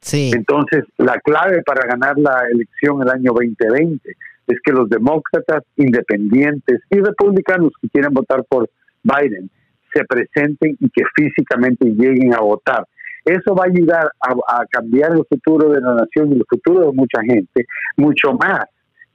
[0.00, 0.30] Sí.
[0.34, 6.80] Entonces, la clave para ganar la elección el año 2020 es que los demócratas independientes
[6.90, 8.68] y republicanos que quieren votar por
[9.02, 9.50] Biden
[9.92, 12.86] se presenten y que físicamente lleguen a votar.
[13.24, 16.92] Eso va a ayudar a, cambiar el futuro de la nación y el futuro de
[16.92, 17.64] mucha gente,
[17.96, 18.66] mucho más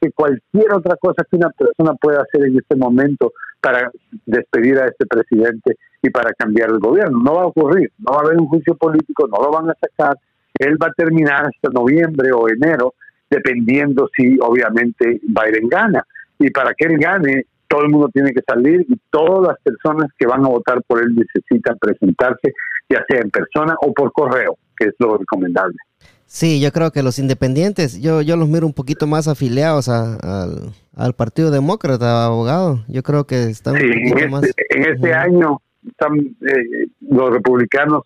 [0.01, 3.91] que cualquier otra cosa que una persona pueda hacer en este momento para
[4.25, 7.19] despedir a este presidente y para cambiar el gobierno.
[7.19, 9.75] No va a ocurrir, no va a haber un juicio político, no lo van a
[9.75, 10.17] sacar.
[10.57, 12.93] Él va a terminar hasta noviembre o enero,
[13.29, 16.05] dependiendo si obviamente Biden gana.
[16.37, 20.09] Y para que él gane, todo el mundo tiene que salir y todas las personas
[20.17, 22.53] que van a votar por él necesitan presentarse,
[22.89, 25.77] ya sea en persona o por correo, que es lo recomendable.
[26.25, 31.13] Sí, yo creo que los independientes, yo, yo los miro un poquito más afiliados al,
[31.15, 32.83] Partido Demócrata, abogado.
[32.87, 34.43] Yo creo que están sí, en este, más...
[34.69, 38.03] En este año están eh, los republicanos,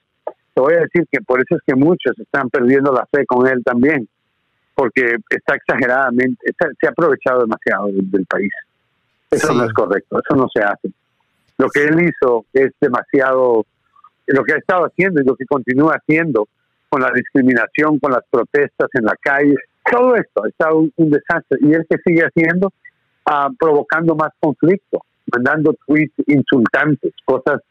[0.53, 3.47] te voy a decir que por eso es que muchos están perdiendo la fe con
[3.47, 4.07] él también,
[4.75, 8.51] porque está exageradamente, se ha aprovechado demasiado del, país.
[9.29, 10.91] Eso no es correcto, eso no se hace.
[11.57, 13.65] Lo que él hizo es demasiado,
[14.27, 16.47] lo que ha estado haciendo y lo que continúa haciendo
[16.89, 19.55] con la discriminación, con las protestas en la calle,
[19.91, 21.57] todo esto está un, un desastre.
[21.61, 22.71] Y él que sigue haciendo,
[23.25, 27.61] ah, provocando más conflicto, mandando tweets insultantes, cosas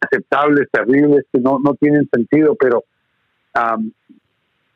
[0.00, 2.84] aceptables, terribles, que no, no tienen sentido, pero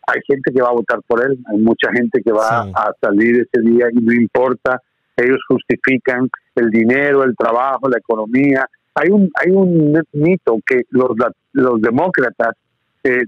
[0.06, 3.46] hay gente que va a votar por él, hay mucha gente que va a salir
[3.52, 4.80] ese día y no importa,
[5.16, 8.66] ellos justifican el dinero, el trabajo, la economía.
[8.94, 11.10] Hay un, hay un mito que los,
[11.52, 12.54] los demócratas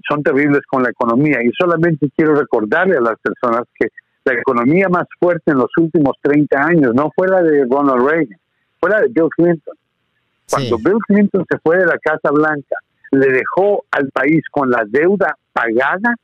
[0.08, 1.38] son terribles con la economía.
[1.42, 3.88] Y solamente quiero recordarle a las personas que
[4.24, 8.38] la economía más fuerte en los últimos 30 años no fue la de Ronald Reagan,
[8.80, 9.74] fue la de Bill Clinton.
[10.50, 12.76] Cuando Bill Clinton se fue de la Casa Blanca,
[13.12, 16.14] le dejó al país con la deuda pagada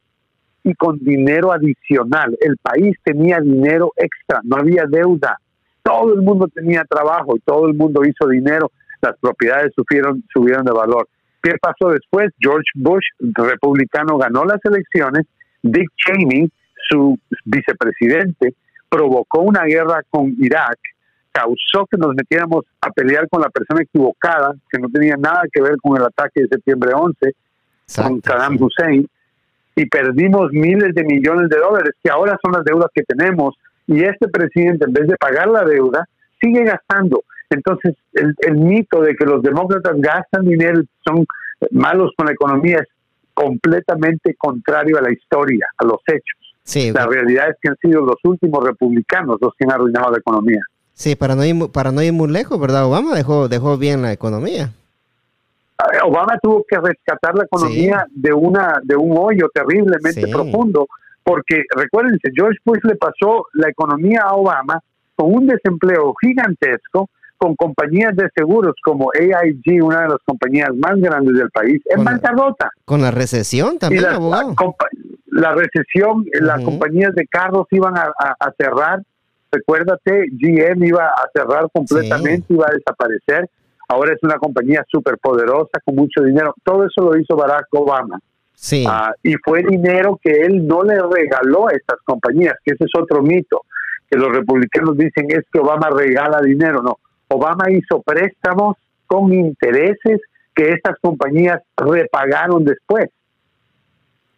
[0.64, 2.37] y con dinero adicional.
[2.40, 5.38] El país tenía dinero extra, no había deuda.
[5.83, 8.72] Todo el mundo tenía trabajo y todo el mundo hizo dinero.
[9.03, 11.07] Las propiedades subieron, subieron de valor.
[11.42, 12.31] ¿Qué pasó después?
[12.40, 15.27] George Bush, republicano, ganó las elecciones.
[15.62, 16.50] Dick Cheney,
[16.88, 18.55] su vicepresidente,
[18.88, 20.79] provocó una guerra con Irak,
[21.33, 25.61] causó que nos metiéramos a pelear con la persona equivocada, que no tenía nada que
[25.61, 27.35] ver con el ataque de septiembre 11,
[27.96, 29.07] con Saddam Hussein,
[29.76, 33.54] y perdimos miles de millones de dólares, que ahora son las deudas que tenemos.
[33.87, 36.06] Y este presidente, en vez de pagar la deuda,
[36.40, 37.22] sigue gastando.
[37.50, 41.26] Entonces, el, mito de que los demócratas gastan dinero, son
[41.70, 42.88] malos con la economía, es
[43.34, 46.94] completamente contrario a la historia, a los hechos.
[46.94, 50.60] la realidad es que han sido los últimos republicanos los que han arruinado la economía.
[50.92, 52.87] Sí, para no ir, para no ir muy lejos, ¿verdad?
[52.87, 54.70] Obama dejó, dejó bien la economía.
[56.04, 60.87] Obama tuvo que rescatar la economía de una de un hoyo terriblemente profundo,
[61.22, 64.80] porque recuérdense, George Bush le pasó la economía a Obama
[65.16, 70.96] con un desempleo gigantesco, con compañías de seguros como AIG, una de las compañías más
[71.00, 72.70] grandes del país, en bancarrota.
[72.84, 78.12] Con la recesión también, la, recesión, las compañías de carros iban a,
[78.56, 79.02] cerrar.
[79.50, 83.48] Recuérdate, GM iba a cerrar completamente, iba a desaparecer.
[83.88, 86.54] Ahora es una compañía súper poderosa, con mucho dinero.
[86.64, 88.18] Todo eso lo hizo Barack Obama.
[88.54, 88.84] Sí.
[88.88, 92.90] Ah, y fue dinero que él no le regaló a estas compañías, que ese es
[92.98, 93.62] otro mito,
[94.10, 96.82] que los republicanos dicen es que Obama regala dinero.
[96.82, 100.20] No, Obama hizo préstamos con intereses
[100.54, 103.10] que estas compañías repagaron después.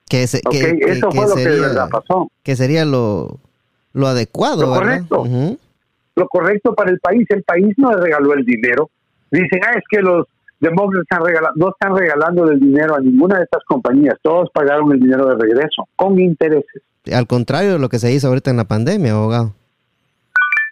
[0.08, 2.30] Que, Eso fue lo que de verdad pasó.
[2.42, 3.38] Que sería lo,
[3.92, 4.62] lo adecuado.
[4.62, 5.24] Lo correcto.
[6.14, 7.26] Lo correcto para el país.
[7.28, 8.88] El país no le regaló el dinero.
[9.30, 10.26] Dicen, ah, es que los
[10.60, 11.20] demócratas
[11.56, 14.14] no están regalando el dinero a ninguna de estas compañías.
[14.22, 16.82] Todos pagaron el dinero de regreso, con intereses.
[17.12, 19.54] Al contrario de lo que se hizo ahorita en la pandemia, abogado.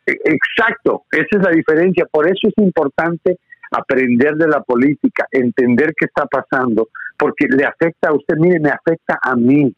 [0.06, 2.06] Exacto, esa es la diferencia.
[2.10, 3.38] Por eso es importante
[3.70, 6.88] aprender de la política, entender qué está pasando,
[7.18, 9.74] porque le afecta a usted, mire, me afecta a mí,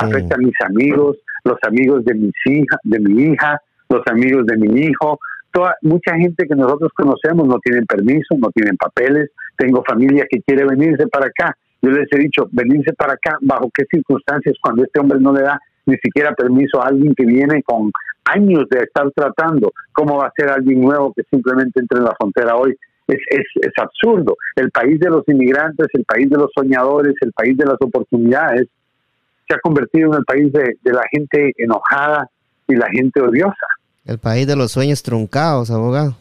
[0.00, 4.56] afecta a mis amigos, los amigos de mis hija, de mi hija, los amigos de
[4.56, 5.18] mi hijo,
[5.52, 10.40] toda mucha gente que nosotros conocemos no tienen permiso, no tienen papeles, tengo familia que
[10.42, 11.56] quiere venirse para acá.
[11.80, 15.42] Yo les he dicho, venirse para acá, bajo qué circunstancias, cuando este hombre no le
[15.42, 17.90] da ni siquiera permiso a alguien que viene con
[18.24, 22.14] años de estar tratando, ¿cómo va a ser alguien nuevo que simplemente entre en la
[22.18, 22.76] frontera hoy?
[23.06, 24.36] Es, es, es absurdo.
[24.54, 28.68] El país de los inmigrantes, el país de los soñadores, el país de las oportunidades,
[29.48, 32.28] se ha convertido en el país de, la gente enojada
[32.66, 33.66] y la gente odiosa.
[34.08, 36.16] El país de los sueños truncados, abogado.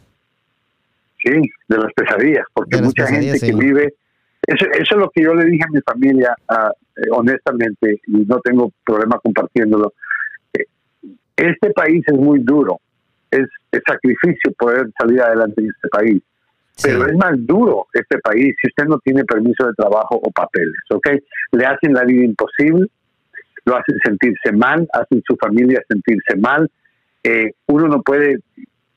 [1.23, 1.31] Sí,
[1.67, 3.95] de las pesadillas, porque mucha gente que vive...
[4.45, 8.39] Eso, eso, es lo que yo le dije a mi familia, uh, honestamente, y no
[8.39, 9.91] tengo problema compartiéndolo
[11.37, 12.79] este país es muy duro,
[13.31, 13.47] es,
[13.87, 16.21] sacrificio poder salir adelante en este país.
[16.81, 20.75] Pero es más duro este país si usted no tiene permiso de trabajo o papeles,
[20.89, 21.07] ¿ok?
[21.51, 22.87] Le hacen la vida imposible,
[23.65, 26.69] lo hacen sentirse mal, hacen su familia sentirse mal.
[27.27, 28.39] Eh, uno no puede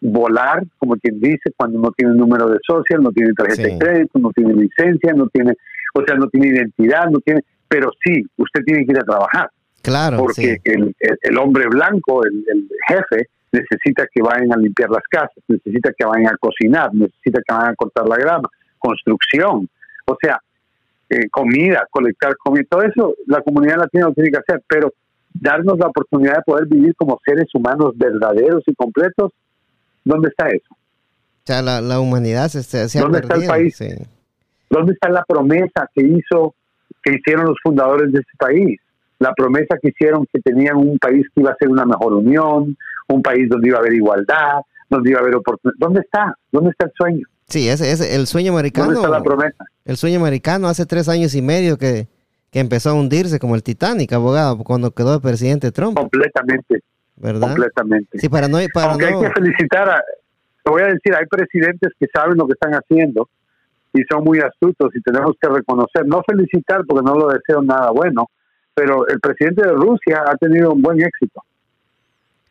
[0.00, 4.18] volar, como quien dice, cuando no tiene número de social, no tiene tarjeta de crédito,
[4.20, 5.54] no tiene licencia, no tiene,
[5.94, 9.50] o sea, no tiene identidad, no tiene, pero sí, usted tiene que ir a trabajar.
[9.82, 10.18] Claro.
[10.18, 15.42] Porque el, el, hombre blanco, el, el, jefe, necesita que vayan a limpiar las casas,
[15.48, 19.68] necesita que vayan a cocinar, necesita que vayan a cortar la grama, construcción,
[20.06, 20.38] o sea,
[21.08, 24.92] eh, comida, colectar comida, todo eso la comunidad latina lo tiene que hacer, pero
[25.34, 29.32] darnos la oportunidad de poder vivir como seres humanos verdaderos y completos,
[30.04, 30.68] ¿dónde está eso?
[30.72, 33.78] O sea, la, humanidad se, se, ¿Dónde está el país?
[34.68, 36.54] ¿Dónde está la promesa que hizo,
[37.02, 38.78] que hicieron los fundadores de ese país?
[39.18, 42.76] La promesa que hicieron que tenían un país que iba a ser una mejor unión,
[43.08, 45.76] un país donde iba a haber igualdad, donde iba a haber oportunidad.
[45.78, 46.34] ¿Dónde está?
[46.52, 47.26] ¿Dónde está el sueño?
[47.48, 48.86] Sí, ese es el sueño americano.
[48.86, 49.64] ¿Dónde está la promesa?
[49.84, 52.06] El sueño americano hace tres años y medio que,
[52.50, 55.96] que empezó a hundirse como el Titanic, abogado, cuando quedó el presidente Trump.
[55.96, 56.82] Completamente.
[57.16, 57.48] ¿Verdad?
[57.48, 58.18] Completamente.
[58.18, 58.58] Sí, para no...
[58.72, 60.02] Para Aunque hay que felicitar a...
[60.62, 63.28] Te voy a decir, hay presidentes que saben lo que están haciendo
[63.92, 67.90] y son muy astutos y tenemos que reconocer, no felicitar porque no lo deseo nada
[67.90, 68.26] bueno,
[68.74, 71.42] pero el presidente de Rusia ha tenido un buen éxito.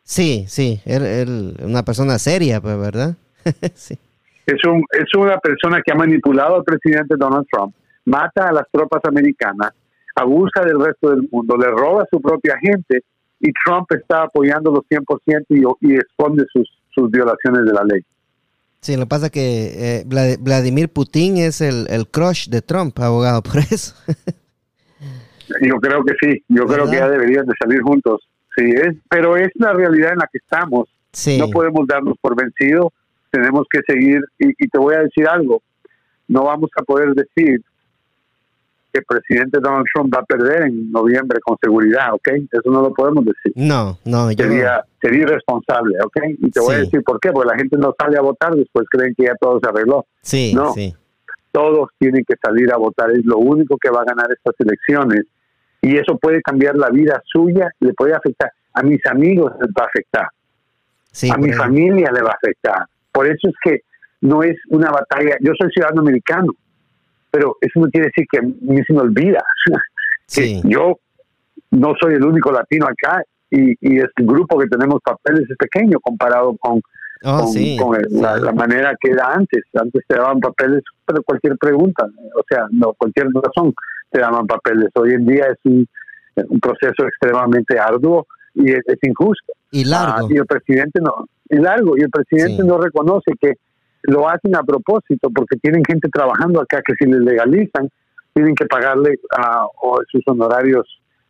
[0.02, 3.14] Sí, sí, él, una persona seria, pues, ¿verdad?
[3.74, 3.96] sí.
[4.46, 7.74] Es, un, es una persona que ha manipulado al presidente Donald Trump,
[8.04, 9.72] mata a las tropas americanas,
[10.14, 13.02] abusa del resto del mundo, le roba a su propia gente
[13.40, 18.02] y Trump está apoyando los 100% y, y esconde sus, sus violaciones de la ley.
[18.80, 20.04] Sí, lo que pasa es que eh,
[20.40, 23.94] Vladimir Putin es el, el crush de Trump, abogado, por eso.
[25.60, 28.22] yo creo que sí, yo creo que ya deberían de salir juntos.
[28.56, 30.88] Sí, es, pero es la realidad en la que estamos.
[31.38, 32.88] No podemos darnos por vencidos,
[33.30, 34.22] tenemos que seguir.
[34.38, 35.62] Y, y te voy a decir algo,
[36.28, 37.62] no vamos a poder decir
[38.92, 42.28] que el presidente Donald Trump va a perder en noviembre con seguridad, ¿ok?
[42.50, 43.52] Eso no lo podemos decir.
[43.56, 46.16] No, no, yo sería, sería irresponsable, ¿ok?
[46.38, 48.86] Y te voy a decir por qué, porque la gente no sale a votar, después
[48.90, 50.06] creen que ya todo se arregló.
[50.22, 50.94] Sí, no, sí.
[51.52, 55.24] Todos tienen que salir a votar, es lo único que va a ganar estas elecciones.
[55.82, 58.52] Y eso puede cambiar la vida suya, le puede afectar.
[58.74, 60.28] A mis amigos les va a afectar.
[61.32, 62.86] a mi familia le va a afectar.
[63.10, 63.80] Por eso es que
[64.20, 65.36] no es una batalla.
[65.40, 66.52] Yo soy ciudadano americano
[67.30, 69.42] pero eso no quiere decir que a mí se me olvida.
[70.34, 70.98] que yo
[71.70, 75.98] no soy el único latino acá y, y este grupo que tenemos papeles es pequeño
[76.00, 76.80] comparado con,
[77.24, 77.52] oh,
[78.10, 79.64] la, manera que era antes.
[79.74, 83.74] Antes te daban papeles, pero cualquier pregunta, o sea, no cualquier razón
[84.10, 84.88] te daban papeles.
[84.94, 85.88] Hoy en día es un,
[86.62, 89.52] proceso extremadamente arduo y es, injusto.
[89.72, 90.26] Y largo.
[90.26, 93.54] Ah, y el presidente no, y largo, y el presidente no reconoce que
[94.02, 97.88] lo hacen a propósito porque tienen gente trabajando acá que si les legalizan
[98.32, 99.66] tienen que pagarle a
[100.10, 100.86] sus honorarios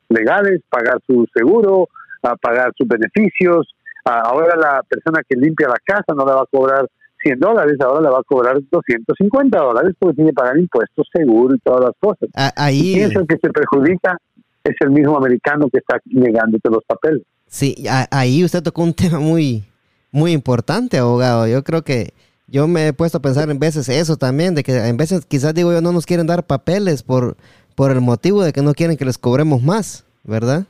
[0.09, 1.89] legales, pagar su seguro,
[2.23, 3.75] a pagar sus beneficios.
[4.05, 6.87] ahora la persona que limpia la casa no le va a cobrar
[7.23, 11.55] 100 dólares, ahora le va a cobrar 250 dólares porque tiene que pagar impuestos, seguro
[11.55, 12.29] y todas las cosas.
[12.57, 12.97] ahí...
[12.97, 14.16] Y el que se perjudica
[14.64, 17.23] es el mismo americano que está negándote los papeles.
[17.47, 17.75] Sí,
[18.11, 19.64] ahí usted tocó un tema muy,
[20.12, 21.47] muy importante, abogado.
[21.47, 22.12] Yo creo que
[22.51, 25.55] yo me he puesto a pensar en veces eso también, de que en veces quizás
[25.55, 27.36] digo yo no nos quieren dar papeles por,
[27.76, 30.64] por el motivo de que no quieren que les cobremos más, ¿verdad?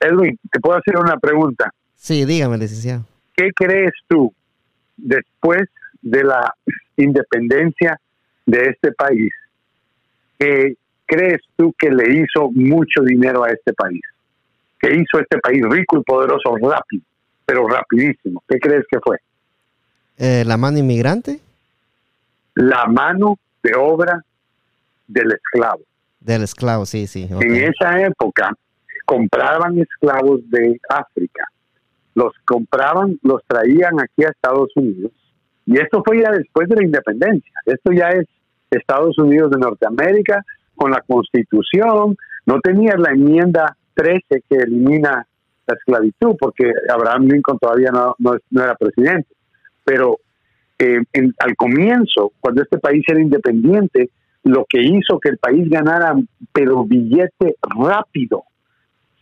[0.00, 1.70] Edwin, te puedo hacer una pregunta.
[1.96, 3.04] Sí, dígame, licenciado.
[3.36, 4.32] ¿Qué crees tú
[4.96, 5.62] después
[6.02, 6.52] de la
[6.96, 7.98] independencia
[8.44, 9.32] de este país?
[10.38, 10.74] ¿Qué
[11.06, 14.02] crees tú que le hizo mucho dinero a este país?
[14.80, 17.04] ¿Qué hizo este país rico y poderoso rápido,
[17.46, 18.42] pero rapidísimo?
[18.48, 19.16] ¿Qué crees que fue?
[20.18, 21.40] Eh, ¿La mano inmigrante?
[22.54, 24.22] La mano de obra
[25.08, 25.80] del esclavo.
[26.20, 27.28] Del esclavo, sí, sí.
[27.30, 28.52] En esa época
[29.04, 31.46] compraban esclavos de África,
[32.14, 35.12] los compraban, los traían aquí a Estados Unidos,
[35.66, 38.26] y esto fue ya después de la independencia, esto ya es
[38.70, 40.42] Estados Unidos de Norteamérica,
[40.74, 45.26] con la constitución, no tenía la enmienda 13 que elimina
[45.66, 49.28] la esclavitud, porque Abraham Lincoln todavía no, no era presidente
[49.84, 50.18] pero
[50.78, 51.00] eh,
[51.38, 54.10] al comienzo, cuando este país era independiente,
[54.42, 56.14] lo que hizo que el país ganara,
[56.52, 58.44] pero billete rápido,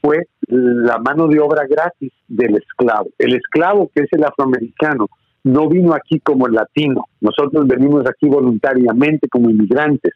[0.00, 3.08] fue la mano de obra gratis del esclavo.
[3.18, 5.08] El esclavo, que es el afroamericano,
[5.44, 7.04] no vino aquí como el latino.
[7.20, 10.12] Nosotros venimos aquí voluntariamente como inmigrantes.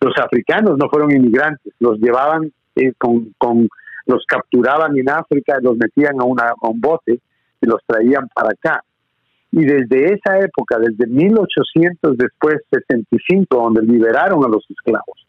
[0.00, 3.68] Los africanos no fueron inmigrantes, los llevaban eh, con, con,
[4.06, 7.20] los capturaban en África, los metían a, una, a un bote
[7.60, 8.82] y los traían para acá.
[9.56, 15.26] Y desde esa época, desde 1800 después 65, donde liberaron a los esclavos,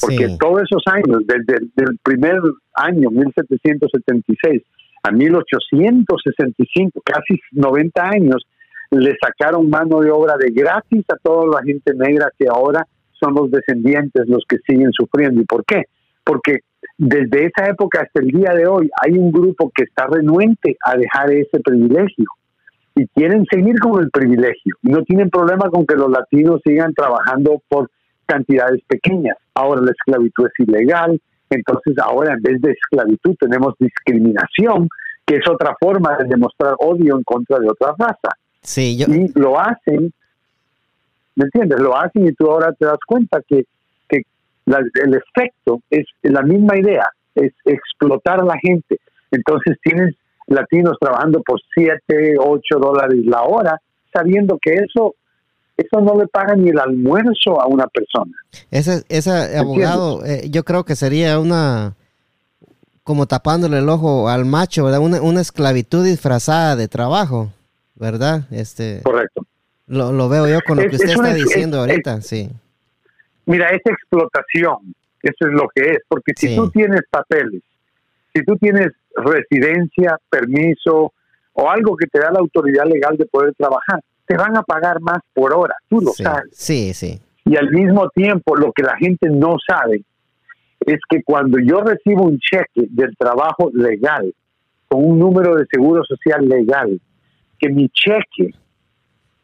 [0.00, 2.40] porque todos esos años, desde el primer
[2.74, 4.62] año, 1776,
[5.04, 8.44] a 1865, casi 90 años,
[8.90, 13.34] le sacaron mano de obra de gratis a toda la gente negra que ahora son
[13.34, 15.40] los descendientes los que siguen sufriendo.
[15.40, 15.84] ¿Y por qué?
[16.24, 16.62] Porque
[16.96, 20.96] desde esa época hasta el día de hoy hay un grupo que está renuente a
[20.96, 22.26] dejar ese privilegio
[22.98, 24.74] y quieren seguir con el privilegio.
[24.82, 27.88] No tienen problema con que los latinos sigan trabajando por
[28.26, 29.36] cantidades pequeñas.
[29.54, 34.88] Ahora la esclavitud es ilegal, entonces ahora en vez de esclavitud tenemos discriminación,
[35.24, 38.30] que es otra forma de demostrar odio en contra de otra raza.
[38.62, 40.12] Sí, Y lo hacen,
[41.36, 41.78] ¿me entiendes?
[41.78, 43.64] Lo hacen y tú ahora te das cuenta que,
[44.08, 44.22] que
[44.66, 48.98] el efecto es la misma idea, es explotar a la gente.
[49.30, 50.16] Entonces tienes
[50.48, 53.80] latinos trabajando por 7, 8 dólares la hora,
[54.12, 55.14] sabiendo que eso
[55.78, 58.32] eso no le paga ni el almuerzo a una persona.
[58.68, 61.94] Ese, ese abogado, eh, yo creo que sería una,
[63.04, 64.98] como tapándole el ojo al macho, ¿verdad?
[64.98, 67.52] Una, una esclavitud disfrazada de trabajo,
[67.94, 68.42] ¿verdad?
[68.50, 69.46] Este, Correcto.
[69.86, 72.50] Lo, lo veo yo con lo que usted está diciendo ahorita, sí.
[73.46, 77.62] Mira, es explotación, eso es lo que es, porque si tú tienes papeles,
[78.34, 78.88] si tú tienes
[79.18, 81.12] residencia, permiso
[81.52, 85.00] o algo que te da la autoridad legal de poder trabajar, te van a pagar
[85.00, 86.50] más por hora, tú lo sabes.
[86.52, 87.20] Sí, sí.
[87.44, 90.02] Y al mismo tiempo, lo que la gente no sabe
[90.80, 94.32] es que cuando yo recibo un cheque del trabajo legal,
[94.86, 97.00] con un número de seguro social legal,
[97.58, 98.54] que mi cheque,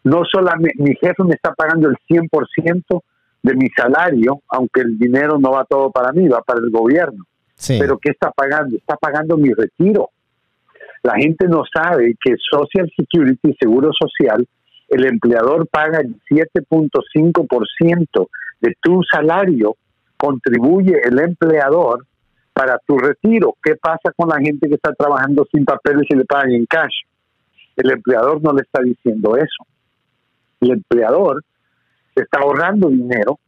[0.04, 3.02] no solamente mi jefe me está pagando el 100%
[3.42, 7.24] de mi salario, aunque el dinero no va todo para mí, va para el gobierno.
[7.66, 8.76] Pero ¿qué está pagando?
[8.76, 10.10] Está pagando mi retiro.
[11.02, 14.46] La gente no sabe que Social Security, Seguro Social,
[14.88, 18.28] el empleador paga el 7.5%
[18.60, 19.76] de tu salario,
[20.16, 22.06] contribuye el empleador
[22.52, 23.56] para tu retiro.
[23.62, 27.02] ¿Qué pasa con la gente que está trabajando sin papeles y le pagan en cash?
[27.76, 29.66] El empleador no le está diciendo eso.
[30.60, 31.44] El empleador
[32.14, 33.38] está ahorrando dinero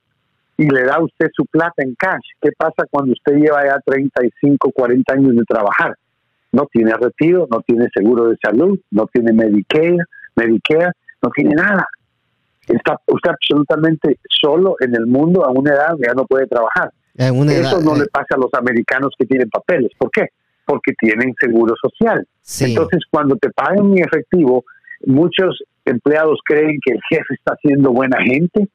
[0.59, 2.25] y le da a usted su plata en cash.
[2.41, 5.95] ¿Qué pasa cuando usted lleva ya 35, 40 años de trabajar?
[6.53, 9.99] No tiene retiro, no tiene seguro de salud, no tiene Medicare,
[10.35, 10.93] Medicare,
[11.23, 11.87] no tiene nada.
[12.67, 16.91] Está usted absolutamente solo en el mundo a una edad que ya no puede trabajar.
[17.15, 18.09] Eso no le eh.
[18.13, 19.91] pasa a los americanos que tienen papeles.
[19.97, 20.29] ¿Por qué?
[20.65, 22.27] Porque tienen seguro social.
[22.61, 24.65] Entonces, cuando te pagan en efectivo,
[25.07, 28.69] muchos empleados creen que el jefe está siendo buena gente.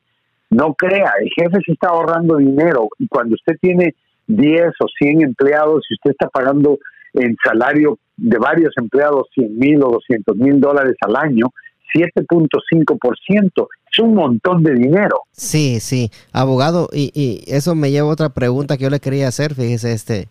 [0.51, 3.95] No crea, el jefe se está ahorrando dinero y cuando usted tiene
[4.27, 6.77] 10 o 100 empleados y usted está pagando
[7.13, 11.47] en salario de varios empleados 100 mil o 200 mil dólares al año,
[11.93, 13.67] 7.5%.
[13.91, 15.21] Es un montón de dinero.
[15.31, 16.11] Sí, sí.
[16.31, 19.55] Abogado, y, y, eso me lleva a otra pregunta que yo le quería hacer.
[19.55, 20.29] Fíjese, este,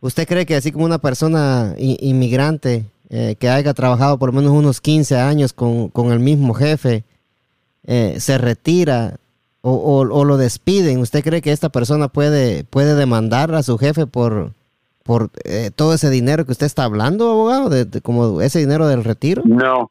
[0.00, 4.52] ¿usted cree que así como una persona inmigrante eh, que haya trabajado por lo menos
[4.52, 7.04] unos 15 años con, el mismo jefe
[7.84, 9.16] eh, se retira
[9.62, 14.06] o, o, lo despiden, ¿usted cree que esta persona puede, puede demandar a su jefe
[14.06, 14.50] por,
[15.04, 17.70] por eh, todo ese dinero que usted está hablando, abogado?
[17.70, 19.42] de, como ese dinero del retiro?
[19.44, 19.90] No,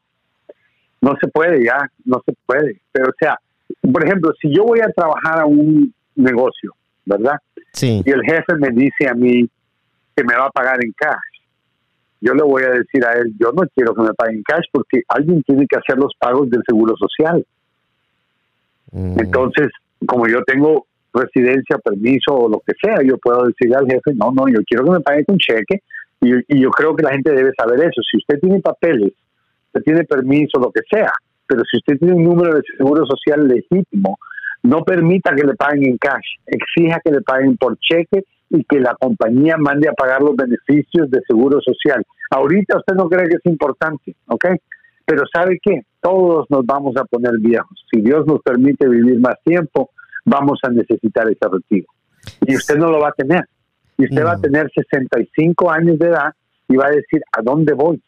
[1.00, 2.82] no se puede ya, no se puede.
[2.92, 3.38] Pero o sea,
[3.90, 6.74] por ejemplo, si yo voy a trabajar a un negocio,
[7.06, 7.36] ¿verdad?
[7.72, 8.02] Sí.
[8.04, 9.48] Y el jefe me dice a mí
[10.14, 11.16] que me va a pagar en cash.
[12.20, 14.64] Yo le voy a decir a él, yo no quiero que me paguen en cash
[14.70, 17.44] porque alguien tiene que hacer los pagos del seguro social.
[18.92, 19.68] Entonces,
[20.06, 24.32] como yo tengo residencia, permiso o lo que sea, yo puedo decirle al jefe, no,
[24.32, 25.82] no, yo quiero que me paguen con cheque
[26.20, 28.00] y, y yo creo que la gente debe saber eso.
[28.10, 29.12] Si usted tiene papeles
[29.72, 31.10] usted tiene permiso, lo que sea,
[31.46, 34.18] pero si usted tiene un número de seguro social legítimo,
[34.62, 38.80] no permita que le paguen en cash, exija que le paguen por cheque y que
[38.80, 42.04] la compañía mande a pagar los beneficios de seguro social.
[42.30, 44.44] Ahorita usted no cree que es importante, ¿ok?
[45.04, 45.82] Pero ¿sabe qué?
[46.00, 47.84] Todos nos vamos a poner viejos.
[47.92, 49.90] Si Dios nos permite vivir más tiempo,
[50.24, 51.86] vamos a necesitar ese retiro.
[52.46, 53.44] Y usted no lo va a tener.
[53.98, 56.32] Y usted va a tener 65 años de edad
[56.68, 58.00] y va a decir, ¿a dónde voy?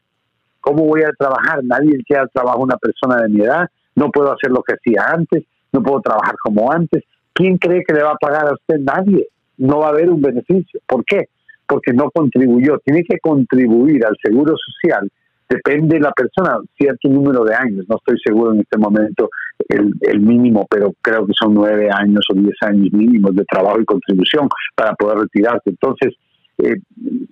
[0.61, 1.63] ¿Cómo voy a trabajar?
[1.63, 3.69] Nadie quiere al trabajo una persona de mi edad.
[3.95, 5.45] No puedo hacer lo que hacía antes.
[5.73, 7.05] No puedo trabajar como antes.
[7.33, 8.79] ¿Quién cree que le va a pagar a usted?
[8.79, 9.29] Nadie.
[9.59, 10.81] No va a haber un beneficio.
[10.87, 11.29] ¿Por qué?
[11.67, 12.79] Porque no contribuyó.
[12.79, 15.11] Tiene que contribuir al seguro social.
[15.49, 17.85] Depende de la persona, cierto número de años.
[17.89, 19.29] No estoy seguro en este momento
[19.69, 23.81] el, el mínimo, pero creo que son nueve años o diez años mínimos de trabajo
[23.81, 25.71] y contribución para poder retirarse.
[25.71, 26.15] Entonces,
[26.59, 26.77] eh,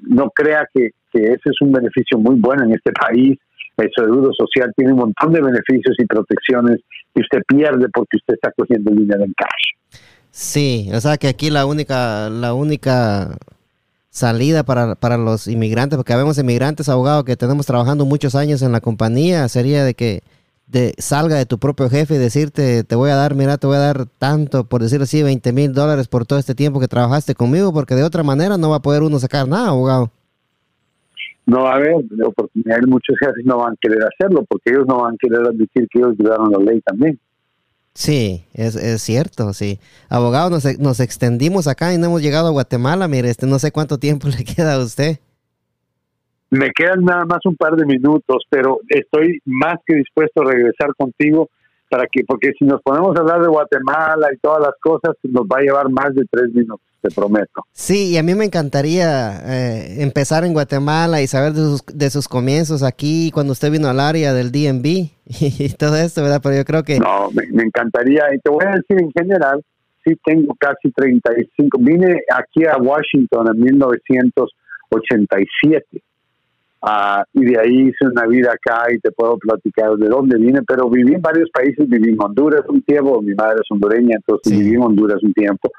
[0.03, 3.39] no crea que, ese es un beneficio muy bueno en este país.
[3.77, 6.81] El seguro social tiene un montón de beneficios y protecciones
[7.15, 10.01] que usted pierde porque usted está cogiendo el dinero en cash.
[10.31, 13.37] Sí, o sea que aquí la única, la única
[14.13, 18.71] salida para, para los inmigrantes, porque vemos inmigrantes abogados que tenemos trabajando muchos años en
[18.71, 20.21] la compañía, sería de que
[20.67, 23.77] de, salga de tu propio jefe y decirte, te voy a dar, mira, te voy
[23.77, 27.35] a dar tanto, por decir así, 20 mil dólares por todo este tiempo que trabajaste
[27.35, 30.11] conmigo, porque de otra manera no va a poder uno sacar nada, abogado.
[31.47, 35.01] No va a haber oportunidad, muchos jefes no van a querer hacerlo, porque ellos no
[35.01, 37.19] van a querer admitir que ellos violaron la ley también.
[37.95, 39.79] Sí, es, es cierto, sí.
[40.09, 43.71] Abogado, nos, nos extendimos acá y no hemos llegado a Guatemala, mire, este no sé
[43.71, 45.19] cuánto tiempo le queda a usted.
[46.51, 50.95] Me quedan nada más un par de minutos, pero estoy más que dispuesto a regresar
[50.99, 51.49] contigo
[51.93, 55.43] para que, porque si nos ponemos a hablar de Guatemala y todas las cosas, nos
[55.43, 57.67] va a llevar más de tres minutos, te prometo.
[57.73, 62.09] Sí, y a mí me encantaría eh, empezar en Guatemala y saber de sus, de
[62.09, 64.87] sus comienzos aquí, cuando usted vino al área del DMV
[65.27, 66.41] y todo esto, ¿verdad?
[66.43, 66.99] Pero yo creo que...
[66.99, 69.63] No, me, me encantaría, y te voy a decir en general,
[70.03, 76.03] sí tengo casi 35, vine aquí a Washington en 1987
[76.85, 80.63] Uh, y de ahí hice una vida acá y te puedo platicar de dónde vine,
[80.67, 84.53] pero viví en varios países, viví en Honduras un tiempo, mi madre es hondureña, entonces
[84.53, 84.59] sí.
[84.59, 85.71] viví en Honduras un tiempo,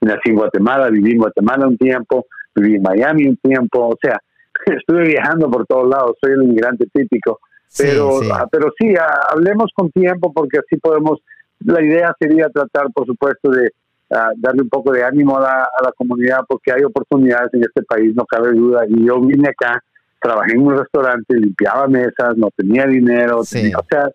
[0.00, 4.18] nací en Guatemala, viví en Guatemala un tiempo, viví en Miami un tiempo, o sea,
[4.64, 7.40] estuve viajando por todos lados, soy el inmigrante típico,
[7.76, 8.32] pero sí, sí.
[8.32, 11.18] Uh, pero sí uh, hablemos con tiempo porque así podemos,
[11.66, 13.72] la idea sería tratar, por supuesto, de
[14.08, 17.82] darle un poco de ánimo a la, a la, comunidad porque hay oportunidades en este
[17.82, 18.84] país, no cabe duda.
[18.88, 19.82] Y yo vine acá
[20.20, 23.62] trabajé en un restaurante, limpiaba mesas, no tenía dinero, sí.
[23.62, 24.10] tenía, o sea,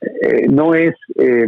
[0.00, 1.46] eh, no es eh,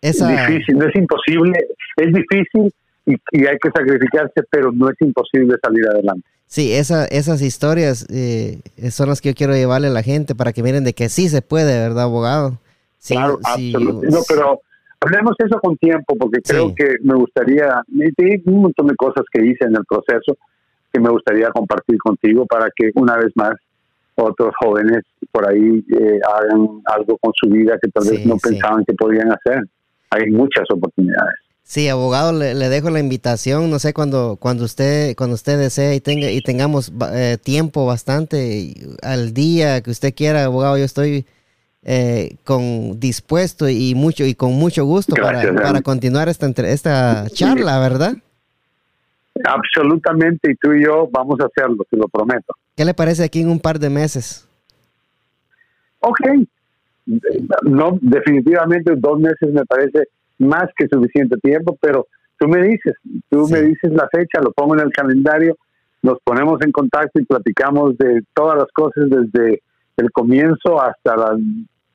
[0.00, 0.28] Esa...
[0.28, 2.72] difícil, no es imposible, es difícil
[3.06, 6.26] y, y, hay que sacrificarse, pero no es imposible salir adelante.
[6.46, 10.52] Sí, esa, esas historias eh, son las que yo quiero llevarle a la gente para
[10.52, 12.58] que miren de que sí se puede, ¿verdad, abogado?
[12.98, 14.16] Sí, claro, sí, absolutamente.
[14.16, 14.60] No, pero
[15.00, 16.74] hablemos eso con tiempo, porque creo sí.
[16.76, 17.82] que me gustaría,
[18.18, 20.36] hay un montón de cosas que hice en el proceso,
[20.92, 23.54] que me gustaría compartir contigo para que una vez más
[24.16, 28.34] otros jóvenes por ahí eh, hagan algo con su vida que tal vez sí, no
[28.34, 28.50] sí.
[28.50, 29.62] pensaban que podían hacer.
[30.10, 31.36] Hay muchas oportunidades.
[31.62, 35.94] Sí, abogado, le, le, dejo la invitación, no sé, cuando, cuando usted, cuando usted desee
[35.94, 41.26] y tenga, y tengamos eh, tiempo bastante al día que usted quiera, abogado, yo estoy
[41.84, 47.26] eh, con dispuesto y mucho, y con mucho gusto Gracias, para, para, continuar esta, esta
[47.30, 48.14] charla, ¿verdad?
[49.44, 52.54] Absolutamente, y tú y yo vamos a hacerlo, te lo prometo.
[52.76, 54.48] ¿Qué le parece aquí en un par de meses?
[56.00, 56.20] Ok,
[57.62, 60.04] no, definitivamente dos meses me parece
[60.38, 62.06] más que suficiente tiempo, pero
[62.38, 62.94] tú me dices,
[63.28, 63.52] tú sí.
[63.52, 65.56] me dices la fecha, lo pongo en el calendario,
[66.02, 69.62] nos ponemos en contacto y platicamos de todas las cosas desde
[69.96, 71.36] el comienzo hasta la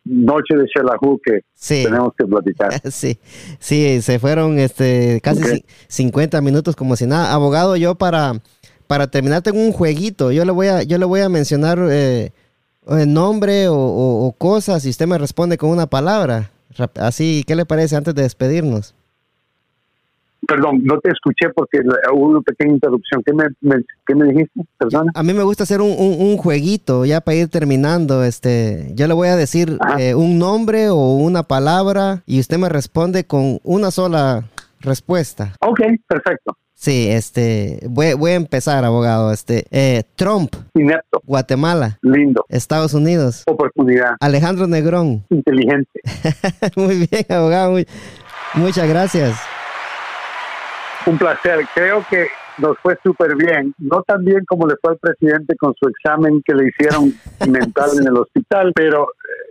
[0.05, 1.83] noche de Shelahu que sí.
[1.83, 2.81] tenemos que platicar.
[2.91, 3.19] Sí,
[3.59, 5.65] sí, se fueron este casi okay.
[5.87, 7.33] 50 minutos como si nada.
[7.33, 8.41] Abogado, yo para,
[8.87, 10.31] para terminar tengo un jueguito.
[10.31, 12.31] Yo le voy a, yo le voy a mencionar eh,
[12.87, 16.51] el nombre o, o, o, cosas y usted me responde con una palabra.
[16.95, 18.94] Así, ¿qué le parece antes de despedirnos?
[20.47, 21.79] Perdón, no te escuché porque
[22.13, 23.23] hubo una pequeña interrupción.
[23.25, 24.61] ¿Qué me, me, qué me dijiste?
[24.77, 25.11] Perdona.
[25.15, 28.23] A mí me gusta hacer un, un, un, jueguito ya para ir terminando.
[28.23, 32.69] Este, yo le voy a decir eh, un nombre o una palabra y usted me
[32.69, 34.45] responde con una sola
[34.81, 35.53] respuesta.
[35.61, 36.57] Ok, perfecto.
[36.73, 39.31] Sí, este, voy, voy a empezar, abogado.
[39.31, 40.53] Este, eh, Trump.
[40.73, 41.21] Inepto.
[41.25, 41.97] Guatemala.
[42.01, 42.45] Lindo.
[42.49, 43.43] Estados Unidos.
[43.47, 44.11] Oportunidad.
[44.19, 45.23] Alejandro Negrón.
[45.29, 46.01] Inteligente.
[46.75, 47.71] muy bien, abogado.
[47.71, 47.87] Muy,
[48.55, 49.35] muchas gracias.
[51.05, 51.65] Un placer.
[51.73, 52.27] Creo que
[52.57, 53.73] nos fue súper bien.
[53.77, 57.13] No tan bien como le fue al presidente con su examen que le hicieron
[57.49, 59.07] mental en el hospital, pero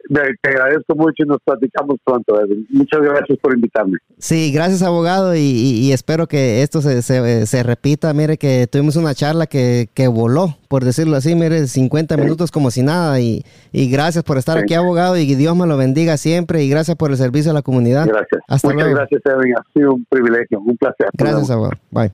[0.09, 2.67] te agradezco mucho y nos platicamos pronto, Edwin.
[2.71, 3.99] Muchas gracias por invitarme.
[4.19, 8.13] Sí, gracias, abogado, y, y, y espero que esto se, se, se, repita.
[8.13, 12.21] Mire que tuvimos una charla que, que voló, por decirlo así, mire, 50 sí.
[12.21, 14.65] minutos como si nada, y, y gracias por estar sí.
[14.65, 17.63] aquí, abogado, y Dios me lo bendiga siempre, y gracias por el servicio a la
[17.63, 18.07] comunidad.
[18.07, 18.43] Gracias.
[18.49, 18.99] Hasta Muchas luego.
[18.99, 19.55] gracias, Edwin.
[19.57, 21.09] Ha sido un privilegio, un placer.
[21.15, 21.75] Gracias, abogado.
[21.91, 22.13] Bye.